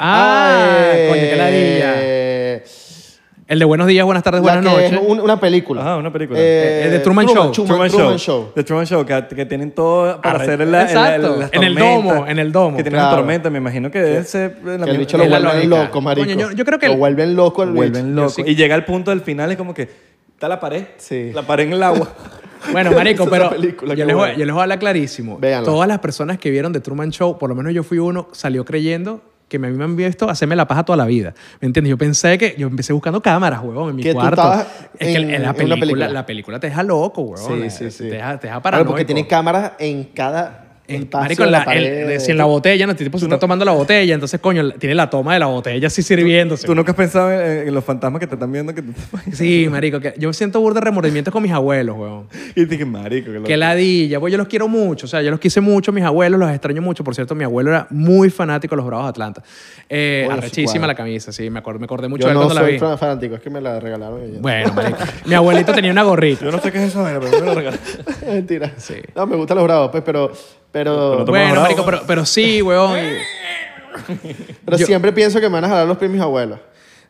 [0.00, 2.62] Ah, eh, coño, qué ladilla.
[3.48, 5.08] El de buenos días, buenas tardes, la buenas que es noches.
[5.08, 5.80] un- una película.
[5.80, 6.38] Ajá, una película.
[6.38, 7.50] Eh, eh, de Truman Show.
[7.50, 8.52] Truman, Truman Show.
[8.54, 11.36] The Truman Show, que, que tienen todo para Arre- hacer la, Exacto.
[11.38, 12.76] las En el tormentas, domo, en el domo.
[12.76, 13.10] Que tienen Claro.
[13.12, 15.38] la tormenta, me imagino que debe ser la Que el misma- bicho lo es la
[15.40, 15.84] vuelven lógica.
[15.86, 16.26] loco, marico.
[16.28, 18.16] Coño, yo- yo creo que Lo el- vuelven loco el vuelven bicho.
[18.20, 18.28] loco.
[18.28, 19.88] sí- Y llega al punto del final, es como que
[20.34, 20.84] Está la pared.
[20.98, 21.32] Sí.
[21.34, 22.06] La pared en el agua.
[22.72, 24.38] Bueno, marico, Esa pero la película, yo, qué les voy, buena.
[24.38, 25.38] yo les voy a hablar clarísimo.
[25.38, 25.64] Véanla.
[25.64, 28.64] Todas las personas que vieron The Truman Show, por lo menos yo fui uno, salió
[28.64, 31.34] creyendo que a mí me han visto hacerme la paja toda la vida.
[31.60, 31.90] ¿Me entiendes?
[31.90, 32.54] Yo pensé que...
[32.58, 34.52] Yo empecé buscando cámaras, huevón, en mi cuarto.
[34.98, 36.08] es que en- la película, película.
[36.08, 37.62] la película te deja loco, huevón.
[37.62, 38.04] Sí, sí, sí.
[38.10, 38.90] Te deja, te deja Claro, paranoico.
[38.92, 42.86] porque tiene cámaras en cada En, marico, en la, la, el- si en la botella,
[42.86, 45.46] no, este tipo se está tomando la botella, entonces, coño, tiene la toma de la
[45.46, 46.66] botella así sirviéndose.
[46.66, 48.74] ¿Tú nunca has pensado en, en los fantasmas que te están viendo?
[48.74, 48.92] Que te
[49.36, 52.26] Sí, marico, que yo siento burda de remordimientos con mis abuelos, huevón.
[52.56, 53.44] Y dije, marico, que lo...
[53.44, 56.40] Que ladilla, pues yo los quiero mucho, o sea, yo los quise mucho, mis abuelos,
[56.40, 57.04] los extraño mucho.
[57.04, 59.42] Por cierto, mi abuelo era muy fanático de los Bravos de Atlanta.
[59.90, 62.54] Eh, arrechísima la camisa, sí, me acordé, me acordé mucho Yo de él no cuando
[62.54, 62.78] la soy vi.
[62.78, 64.40] fan- fanático, es que me la regalaron ellos.
[64.40, 66.44] Bueno, marico, mi abuelito tenía una gorrita.
[66.46, 67.78] Yo no sé qué es eso, pero me lo regalé.
[68.26, 68.72] Mentira.
[68.78, 68.94] Sí.
[69.14, 70.32] No, me gustan los bravos, pues, pero...
[70.78, 72.96] Pero, Pero pero, Bueno, pero, pero sí, weón.
[72.98, 76.60] y- yo- siempre pienso que me van a jalar los pies mis abuelos.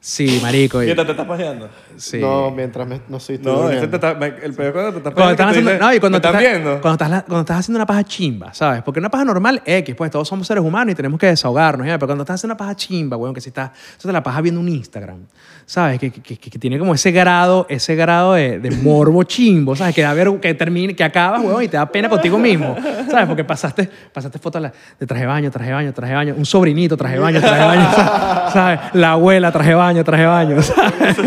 [0.01, 0.81] Sí, marico.
[0.81, 1.69] y- Mientras te estás pajeando.
[1.97, 2.19] sí.
[2.19, 4.99] No, mientras me, no soy estoy No, ese te está, me- el peor cuando te
[4.99, 5.33] estás Cuando pajeando.
[5.33, 6.81] estás que tú haciendo, dices, no, y cuando ¿me te estás estás- viendo?
[6.81, 8.83] Cuando estás, cuando estás haciendo una paja chimba, ¿sabes?
[8.83, 11.99] Porque una paja normal, X, pues todos somos seres humanos y tenemos que desahogarnos, ¿ya?
[11.99, 14.41] Pero cuando estás haciendo una paja chimba, weón, que si estás, eso te la paja
[14.41, 15.19] viendo un Instagram,
[15.67, 15.99] ¿sabes?
[15.99, 19.95] Que, que, que- que tiene como ese grado, ese grado de, de morbo chimbo, ¿sabes?
[19.97, 22.77] Que da ver, que termine, que acabas, weón, y te da pena contigo mismo,
[23.11, 23.27] ¿sabes?
[23.27, 26.35] Porque pasaste, pasaste fotos la- de traje de baño, traje de baño, traje de baño,
[26.39, 27.89] un sobrinito, traje de baño, traje de baño,
[28.53, 28.81] ¿sabes?
[28.95, 31.19] La abuela, traje de baño, traje baño, ¿sabes?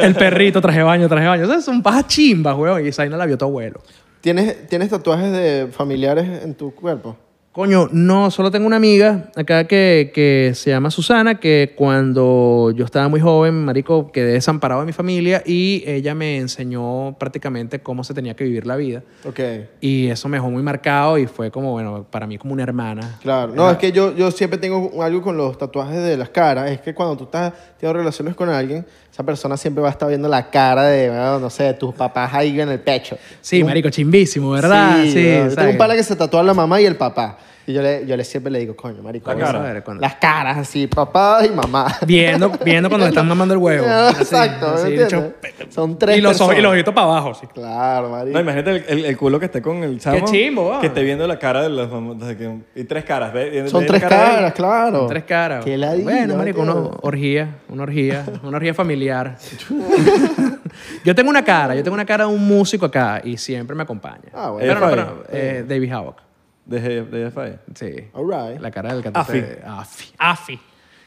[0.00, 1.46] El perrito, traje baño, traje baño.
[1.46, 3.80] Sea, son pajas chimbas, weón, y esa vaina la vio tu abuelo.
[4.20, 7.16] ¿Tienes, ¿Tienes tatuajes de familiares en tu cuerpo?
[7.54, 12.84] Coño, no, solo tengo una amiga acá que, que se llama Susana, que cuando yo
[12.84, 18.02] estaba muy joven, marico, quedé desamparado de mi familia y ella me enseñó prácticamente cómo
[18.02, 19.04] se tenía que vivir la vida.
[19.24, 19.38] Ok.
[19.80, 23.20] Y eso me dejó muy marcado y fue como, bueno, para mí como una hermana.
[23.22, 23.54] Claro.
[23.54, 26.72] No, es que yo, yo siempre tengo algo con los tatuajes de las caras.
[26.72, 28.84] Es que cuando tú estás teniendo relaciones con alguien,
[29.14, 32.34] esa persona siempre va a estar viendo la cara de, bueno, no sé, tus papás
[32.34, 33.16] ahí en el pecho.
[33.40, 35.04] Sí, marico, chimbísimo, ¿verdad?
[35.04, 37.38] Sí, Sí, tengo un pana que se tatúa la mamá y el papá.
[37.66, 39.28] Y yo le, yo le siempre le digo, coño, marico.
[39.30, 39.72] La vamos a cara.
[39.72, 41.86] ver Cuando- Las caras, así, papá y mamá.
[42.06, 43.86] Viendo, viendo cuando le están mamando el huevo.
[43.88, 45.32] Así, Exacto, así, ¿me de entiendes?
[45.58, 47.46] hecho, Son tres y los, ojos- y los ojitos para abajo, sí.
[47.54, 48.34] Claro, marico.
[48.34, 50.24] No, imagínate el, el- el culo que esté con el chamo.
[50.26, 50.80] chimbo, va.
[50.80, 53.32] Que esté viendo la cara de los de que- Y tres caras.
[53.32, 53.48] ¿ve?
[53.50, 54.34] Viene- Son tres la cara de él.
[54.36, 55.06] caras, claro.
[55.06, 55.64] Tres caras.
[55.64, 59.36] Qué ladilla, Bueno, marico, una orgía, una orgía, una orgía familiar.
[61.04, 63.82] yo tengo una cara, yo tengo una cara de un músico acá y siempre me
[63.82, 64.24] acompaña.
[64.32, 64.66] Ah, bueno.
[64.68, 66.16] Pero no, pero, eh, David Havoc.
[66.64, 67.58] De, G- de GFI.
[67.74, 68.10] Sí.
[68.14, 68.60] All right.
[68.60, 69.30] La cara del cantante.
[69.32, 69.40] Afi.
[69.40, 70.12] de- Afi.
[70.18, 70.60] Afi.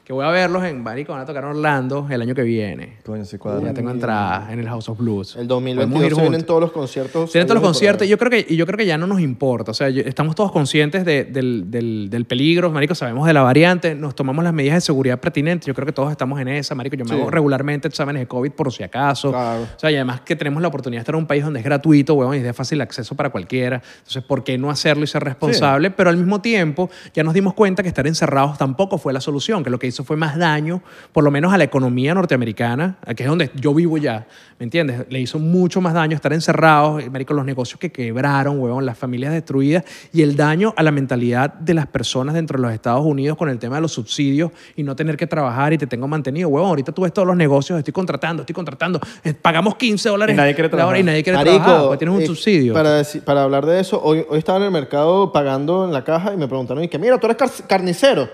[0.08, 2.96] Que voy a verlos en Marico, van a tocar en Orlando el año que viene.
[3.06, 3.74] Coño, sí Ya cuadra.
[3.74, 5.36] tengo entradas en el House of Blues.
[5.36, 7.30] El Podemos 2022 ir se vienen todos los conciertos.
[7.30, 9.20] Tienen todos los conciertos y yo creo que, y yo creo que ya no nos
[9.20, 9.72] importa.
[9.72, 13.42] O sea, yo- estamos todos conscientes de- del, del- del peligro, marico, sabemos de la
[13.42, 15.66] variante, nos tomamos las medidas de seguridad pertinentes.
[15.68, 16.96] Yo creo que todos estamos en esa, marico.
[16.96, 17.20] Yo me Sí.
[17.20, 19.32] hago regularmente exámenes de COVID por si acaso.
[19.32, 19.64] Claro.
[19.64, 21.66] O sea, y además que tenemos la oportunidad de estar en un país donde es
[21.66, 23.82] gratuito, weón, y es de fácil acceso para cualquiera.
[23.98, 25.92] Entonces, ¿por qué no hacerlo y ser responsable?
[25.92, 29.66] Pero al mismo tiempo, ya nos dimos cuenta que estar encerrados tampoco fue la solución,
[29.66, 30.82] que lo que hizo fue más daño,
[31.14, 34.28] por lo menos a la economía norteamericana, que es donde yo vivo ya,
[34.60, 35.06] ¿me entiendes?
[35.10, 38.98] Le hizo mucho más daño estar encerrados, y, marico, los negocios que quebraron, weón, las
[38.98, 39.84] familias destruidas
[40.14, 43.50] y el daño a la mentalidad de las personas dentro de los Estados Unidos con
[43.50, 46.68] el tema de los subsidios y no tener que trabajar y te tengo mantenido, weón.
[46.68, 50.38] Ahorita tú ves todos los negocios, estoy contratando, estoy contratando, eh, pagamos 15 dólares Y
[50.38, 51.00] nadie quiere hora trabajar.
[51.00, 52.74] y nadie quiere Marico, trabajar, porque tienes un eh, subsidio.
[52.74, 56.38] Para, hablar de eso, hoy, hoy estaba en el mercado pagando en la caja y
[56.38, 58.28] me preguntaron, y que mira, tú eres car- carnicero.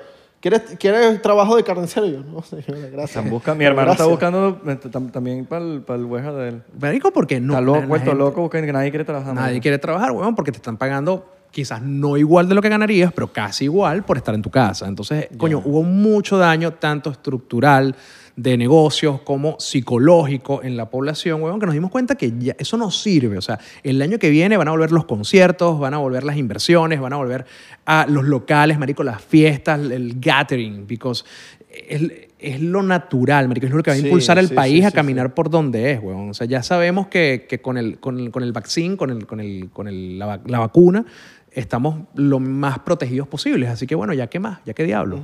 [0.44, 2.06] ¿Quieres, ¿Quieres trabajo de carnicero?
[2.06, 3.12] Yo, no, señora, gracias.
[3.16, 6.50] Están buscando, mi hermano está buscando eh, tam- también para el, para el hueja de
[6.50, 6.64] él.
[6.78, 7.54] Marico, porque no.
[7.54, 9.34] está loco, gente- loco, porque nadie quiere trabajar.
[9.34, 13.14] Nadie quiere trabajar, weón, porque te están pagando quizás no igual de lo que ganarías,
[13.14, 14.86] pero casi igual por estar en tu casa.
[14.86, 17.96] Entonces, coño, hubo mucho daño, tanto estructural,
[18.36, 22.78] de negocios, como psicológico en la población, weón, que nos dimos cuenta que ya eso
[22.78, 23.38] no sirve.
[23.38, 26.38] O sea, el año que viene van a volver los conciertos, van a volver las
[26.38, 27.46] inversiones, van a volver
[27.86, 31.24] a los locales, marico, las fiestas, el gathering, because
[31.70, 32.02] es,
[32.40, 34.86] es lo natural, marico, es lo que va a Sí, impulsar el sí, país sí,
[34.86, 36.30] a caminar por donde es, weón.
[36.32, 39.28] O sea, ya sabemos que, que con, el, con, el, con el vaccine, con, el,
[39.28, 41.06] con, el, con el- la vacuna,
[41.52, 43.70] estamos lo más protegidos posibles.
[43.70, 45.20] Así que, bueno, ya qué más, ya qué diablo.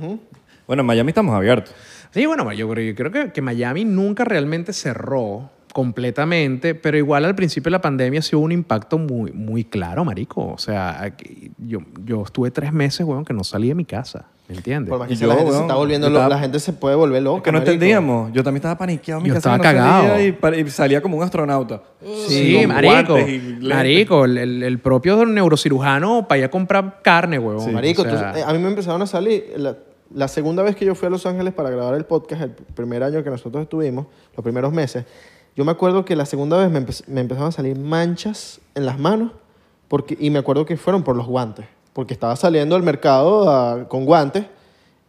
[0.66, 1.74] Bueno, en Miami estamos abiertos.
[2.12, 7.24] Sí, bueno, yo creo, yo creo que, que Miami nunca realmente cerró completamente, pero igual
[7.24, 10.48] al principio de la pandemia sí hubo un impacto muy, muy claro, marico.
[10.48, 14.24] O sea, aquí- yo, yo estuve tres meses, weón, que no salí de mi casa,
[14.48, 14.90] ¿me entiendes?
[14.90, 16.58] Por más que Y sea, yo, la gente se weón, está volviendo estaba- la gente
[16.58, 17.38] se puede volver loca.
[17.38, 17.72] Es que no marico.
[17.72, 18.32] entendíamos.
[18.32, 19.54] Yo también estaba paniqueado en mi Yo casa.
[19.54, 20.20] estaba cagado.
[20.20, 21.82] Y, salía como un astronauta.
[22.26, 23.16] Sí, marico.
[23.62, 27.64] Marico, el, el- propio neurocirujano para ir a comprar carne, huevón.
[27.64, 27.70] Sí.
[27.70, 29.44] Marico, O sea, tú- eh, a mí me empezaron a salir.
[29.56, 29.76] La,
[30.14, 33.02] la segunda vez que yo fui a Los Ángeles para grabar el podcast, el primer
[33.02, 34.06] año que nosotros estuvimos,
[34.36, 35.04] los primeros meses,
[35.56, 38.86] yo me acuerdo que la segunda vez me, empe- me empezaron a salir manchas en
[38.86, 39.32] las manos
[39.88, 43.86] porque, y me acuerdo que fueron por los guantes, porque estaba saliendo al mercado ah,
[43.88, 44.46] con guantes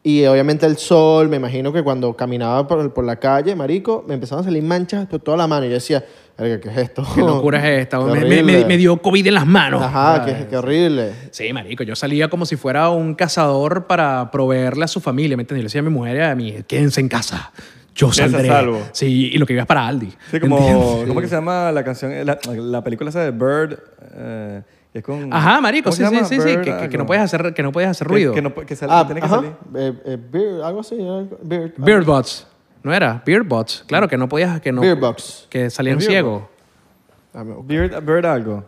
[0.03, 4.15] y obviamente el sol, me imagino que cuando caminaba por, por la calle, marico, me
[4.15, 6.03] empezaron a salir manchas por toda la mano y yo decía,
[6.37, 7.05] "Verga, ¿qué es esto?
[7.13, 7.99] ¿Qué locura es esta?
[7.99, 9.81] Me, me- me- dio COVID en las manos.
[9.83, 11.11] Ajá, qué, qué horrible.
[11.29, 15.43] Sí, marico, yo salía como si fuera un cazador para proveerle a su familia, ¿me
[15.43, 15.63] entiendes?
[15.63, 17.51] Le decía a mi mujer y a mí, quédense en casa,
[17.93, 18.47] yo saldré.
[18.47, 18.81] salvo.
[18.93, 20.11] Sí, y lo que iba es para Aldi.
[20.31, 21.03] Sí, como.
[21.07, 22.11] ¿cómo que se llama la canción?
[22.25, 23.77] La, la película esa de Bird.
[24.15, 24.61] eh,
[24.93, 27.63] es con, Ajá, marico, ¿cómo sí, sí, sí, sí, que, que- no puedes hacer, que
[27.63, 28.33] no puedes hacer ruido.
[28.33, 29.35] Que, no, que sale- Ah, que tiene que ajá.
[29.37, 29.51] salir.
[29.75, 30.95] Eh, eh, beer, algo así.
[30.95, 31.71] algo- Beard.
[31.77, 32.47] Beardbots,
[32.83, 33.21] ¿no era?
[33.25, 34.81] Beardbots, claro, que no podías, que no...
[35.49, 36.43] Que salían ¿Es ciegos.
[37.63, 38.63] Bird, Bird algo.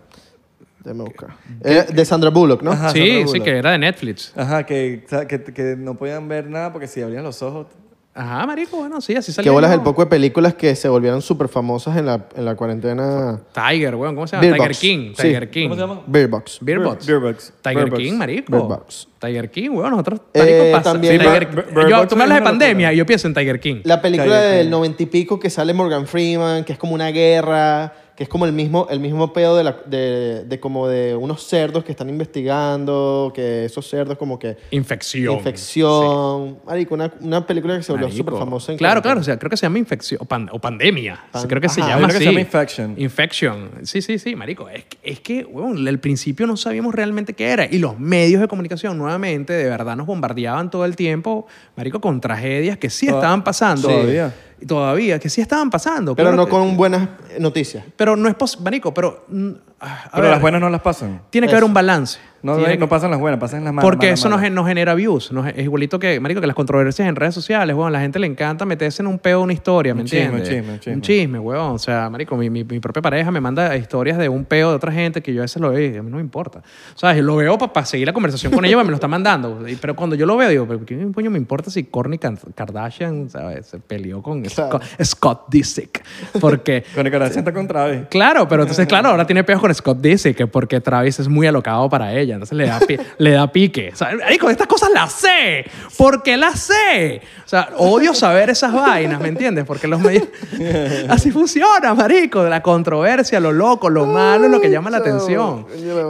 [0.86, 1.30] Buscar.
[1.64, 2.72] Eh, de Sandra Bullock, ¿no?
[2.72, 2.90] Ajá.
[2.90, 3.44] Sí, Sandra sí, Bullock.
[3.46, 4.34] que era de Netflix.
[4.36, 7.68] Ajá, que, que, que no podían ver nada porque si abrían los ojos.
[8.16, 9.52] Ajá, marico, bueno, sí, así Que salía.
[9.52, 13.40] bolas el poco de películas que se volvieron súper famosas en la, en la cuarentena.
[13.54, 14.42] Tiger, weón, ¿cómo se llama?
[14.44, 14.80] Beard Tiger Box.
[14.80, 15.14] King.
[15.18, 15.22] Sí.
[15.24, 15.64] Tiger King.
[15.70, 16.02] ¿Cómo se llama?
[16.06, 16.58] Beerbox.
[16.62, 17.06] Beardbots.
[17.08, 17.54] Beer Bugs.
[17.64, 18.04] Tiger Bird Bugs.
[18.04, 18.52] King, marico.
[18.52, 19.08] Bird Box.
[19.20, 22.16] Tiger King, weón, nosotros, Eh, marico, pasa- también- sí, Tiger- Bird- Bird yo, Box tú
[22.16, 23.82] me hablas de una pandemia y yo pienso en Tiger King.
[23.84, 27.08] La película Tiger del noventa y pico que sale Morgan Freeman, que es como una
[27.10, 31.16] guerra, que es como el mismo, el mismo pedo de, la, de, de como de
[31.16, 35.34] unos cerdos que están investigando, que esos cerdos como que Infección.
[35.36, 36.60] infección.
[36.66, 39.50] Marico, una, una película que se volvió súper famosa en Claro, claro, o sea, creo
[39.50, 41.20] que se llama infección o, pan- o pandemia.
[41.32, 42.18] Pan- creo que se llama Creo que así.
[42.20, 42.96] se llama infection.
[42.98, 43.70] Infection.
[43.84, 44.70] Sí, sí, sí, marico.
[44.70, 48.42] Es, que- es que, weón, al principio no sabíamos realmente qué era y los medios
[48.42, 53.08] de comunicación nuevamente de verdad nos bombardeaban todo el tiempo, marico, con tragedias que sí
[53.08, 53.88] estaban pasando.
[53.88, 54.34] Todavía.
[54.62, 56.16] Y Todavía, que sí estaban pasando.
[56.16, 57.08] Pero claro no que- con buenas
[57.40, 57.84] noticias.
[57.96, 59.26] Pero no es posible, marico, pero...
[59.28, 59.50] mm,
[59.80, 61.22] a Pero ver, las buenas no las pasan.
[61.30, 61.58] Tiene que Eso.
[61.58, 62.18] haber un balance.
[62.44, 63.90] No, no que- pasan las buenas, pasan las malas.
[63.90, 64.44] porque malas, eso no, malas.
[64.46, 65.32] gen- no genera views.
[65.32, 67.92] no es igualito que, marico, que las controversias en redes sociales, weón.
[67.94, 70.72] La gente le encanta meterse en un peo, una historia, ¿me Un chisme, un chisme,
[70.74, 70.94] un chisme.
[70.96, 71.72] Un chisme, weón.
[71.72, 74.76] O sea, marico, mi, mi, mi propia pareja me manda historias de un peo de
[74.76, 76.60] otra gente que yo a veces lo veo y a mí no me importa.
[76.96, 79.68] O sea, lo veo para seguir la conversación con ella, me lo está mandando.
[79.68, 82.54] Y- Pero cuando yo lo veo, digo, ¿pero qué coño me importa si Kourtney Kar-
[82.54, 83.68] Kardashian, ¿sabes?
[83.68, 84.44] Se peleó con.
[84.50, 86.04] Scott, Scott Disick.
[86.42, 86.84] Porque...
[86.96, 88.02] Con el Kardashian está con Travis.
[88.10, 91.90] Claro, pero entonces, claro, ahora tiene peos con Scott Disick porque Travis es muy alocado
[91.90, 92.33] para ella.
[92.36, 92.80] Entonces le da,
[93.18, 93.90] le da pique.
[93.94, 95.66] O sea, marico, estas cosas las sé.
[95.98, 97.22] porque las sé?
[97.46, 99.66] O sea, odio saber esas vainas, ¿me entiendes?
[99.66, 100.24] Porque los medios...
[101.10, 102.44] Así funciona, marico.
[102.44, 105.66] La controversia, lo loco, lo malo lo que llama la atención.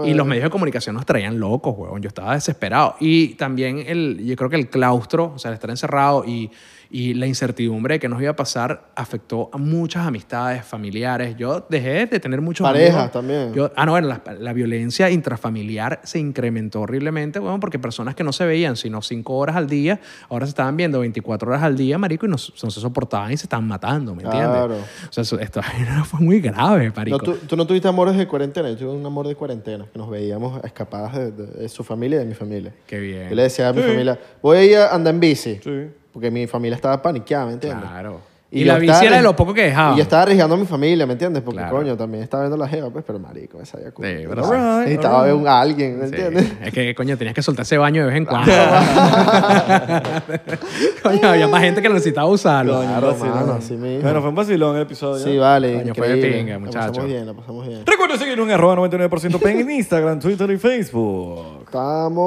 [0.05, 2.01] Y los medios de comunicación nos traían locos, huevón.
[2.01, 2.95] Yo estaba desesperado.
[2.99, 6.51] Y también el, yo creo que el claustro, o sea, el estar encerrado y,
[6.95, 11.35] y la incertidumbre de que nos iba a pasar afectó a muchas amistades, familiares.
[11.35, 13.11] Yo dejé de tener muchos Parejas amigos.
[13.11, 13.51] también.
[13.55, 18.23] Yo, ah, no, bueno, la, la violencia intrafamiliar se incrementó horriblemente, bueno, porque personas que
[18.23, 21.75] no se veían sino cinco horas al día, ahora se estaban viendo 24 horas al
[21.75, 24.51] día, marico, y no, no se soportaban y se estaban matando, ¿me entiendes?
[24.51, 24.75] Claro.
[24.75, 25.61] O sea, eso- esto
[26.05, 27.17] fue muy grave, marico.
[27.17, 29.97] No, tú, tú no tuviste amores de cuarentena, yo tuve un amor de cuarentena, que
[29.97, 32.71] nos veíamos escapadas de, de- de su familia y de mi familia.
[32.85, 33.29] Qué bien.
[33.29, 35.59] Yo le decía a mi familia, voy a ir a andar en bici.
[35.63, 35.87] Sí.
[36.13, 37.89] Porque mi familia estaba paniqueada, ¿me entiendes?
[37.89, 38.31] Claro.
[38.55, 39.95] Y la bici era de lo poco que dejaba.
[39.95, 41.41] Y yo estaba arriesgando a mi familia, ¿me entiendes?
[41.41, 41.75] Porque, Claro.
[41.75, 44.07] coño, también estaba viendo la jeva, pues, pero marico, me sabía como...
[44.07, 46.13] Sí, pero necesitaba ver a alguien, ¿me Sí.
[46.13, 46.53] entiendes?
[46.63, 48.51] Es que, coño, tenías que soltar ese baño de vez en cuando.
[51.01, 52.79] coño, había más gente que lo necesitaba usarlo.
[52.81, 53.33] Claro, vacilón.
[53.39, 54.01] mano, así mismo.
[54.03, 55.25] Bueno, fue un vacilón el episodio.
[55.25, 56.87] Sí, vale, Coño, fue de pinga, La muchacho.
[56.89, 57.83] pasamos bien, la pasamos bien.
[57.87, 61.63] Recuerda seguirnos en arroba 99% P en Instagram, Twitter y Facebook.
[61.65, 62.19] Estamos...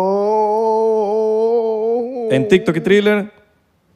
[2.33, 3.46] En TikTok y Thriller.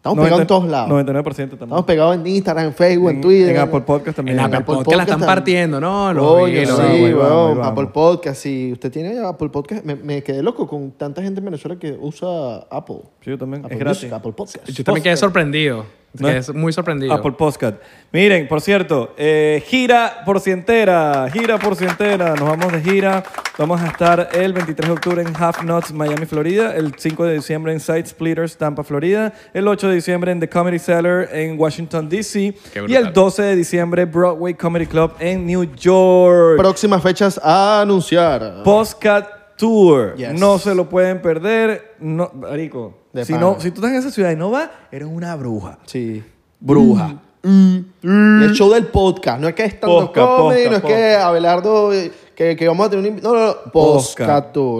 [0.00, 0.90] Estamos pegados en 90 todos lados.
[0.90, 1.52] 99% también.
[1.62, 3.50] Estamos pegados en Instagram, en Facebook, en, En- Twitter.
[3.50, 4.38] En Apple Podcast también.
[4.38, 6.14] En Apple Apple Podcast la están partiendo, ¿no?
[6.14, 7.66] Lo Coño, vi, lo sí, vamos, weón, vamos.
[7.66, 8.40] Apple Podcast.
[8.42, 11.92] Si usted tiene Apple Podcast, me, me quedé loco con tanta gente en Venezuela que
[12.00, 13.02] usa Apple.
[13.20, 13.62] Sí, yo también.
[13.62, 14.02] Apple es gratis.
[14.04, 14.68] Music, Apple Podcast.
[14.70, 15.84] Yo también quedé sorprendido.
[16.18, 16.26] ¿No?
[16.28, 17.12] Quedé muy sorprendido.
[17.12, 17.76] Apple Podcast.
[18.12, 22.34] Miren, por cierto, eh, gira por cientera, gira por cientera.
[22.34, 23.22] Nos vamos de gira.
[23.56, 26.74] Vamos a estar el 23 de octubre en Half Nuts, Miami, Florida.
[26.74, 29.32] El 5 de diciembre en Side Splitters, Tampa, Florida.
[29.54, 32.54] El 8 de diciembre en The Comedy Cellar en Washington, D.C.
[32.88, 36.56] Y el 12 de diciembre, Broadway Comedy Club en New York.
[36.56, 38.62] Próximas fechas a anunciar.
[38.64, 40.16] Postcat Tour.
[40.16, 40.40] Yes.
[40.40, 41.94] No se lo pueden perder.
[42.00, 42.94] No, marico,
[43.24, 45.78] si, no, si tú estás en esa ciudad y no vas, eres una bruja.
[45.86, 46.24] Sí.
[46.58, 47.20] Bruja.
[47.42, 49.40] El show del podcast.
[49.40, 52.90] No es que es tanto comedy, no es que Abelardo, eh, que, que vamos a
[52.90, 53.20] tener un...
[53.20, 53.54] No, no, no.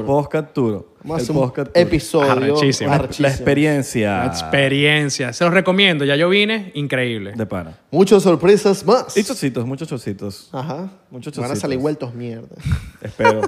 [0.07, 0.90] Podcast Tour.
[1.03, 2.31] Vamos a El un episodio.
[2.33, 2.91] Arrechísimo.
[2.91, 3.29] La- arrechísimo.
[3.29, 4.19] La experiencia.
[4.19, 5.33] La experiencia.
[5.33, 6.05] Se los recomiendo.
[6.05, 6.73] Ya yo vine.
[6.75, 7.33] Increíble.
[7.33, 7.79] De pana.
[7.91, 9.17] Muchas sorpresas más.
[9.17, 10.49] Y chocitos, muchos chocitos.
[10.53, 10.91] Ajá.
[11.11, 11.61] Muchos Van a chocitos.
[11.61, 12.49] salir vueltos mierda.
[13.03, 13.41] Espero.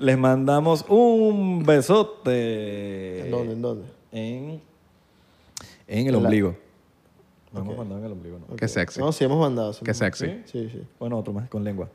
[0.00, 3.20] Les mandamos un besote.
[3.26, 3.52] ¿En dónde?
[3.52, 3.84] ¿En dónde?
[4.12, 4.60] En,
[5.86, 6.56] en el En la- ombligo.
[7.52, 8.56] No hemos mandado en el ombligo, ¿no?
[8.56, 9.00] Qué sexy.
[9.00, 9.72] No, sí hemos mandado.
[9.72, 10.26] sí Qué hemos- sexy.
[10.26, 10.32] ¿Sí?
[10.46, 10.82] Sí, sí.
[10.98, 11.88] Bueno, otro más con lengua.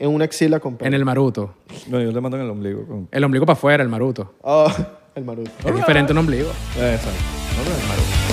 [0.00, 0.88] En una axila con pelo.
[0.88, 1.56] En el maruto.
[1.88, 2.86] No, yo le mando en el ombligo.
[2.86, 3.08] Con...
[3.12, 4.32] El ombligo para afuera, el maruto.
[4.40, 4.66] Oh,
[5.14, 5.50] el maruto.
[5.62, 6.48] Es diferente un ombligo.
[6.74, 7.10] Exacto.
[7.58, 8.29] No, no, el maruto.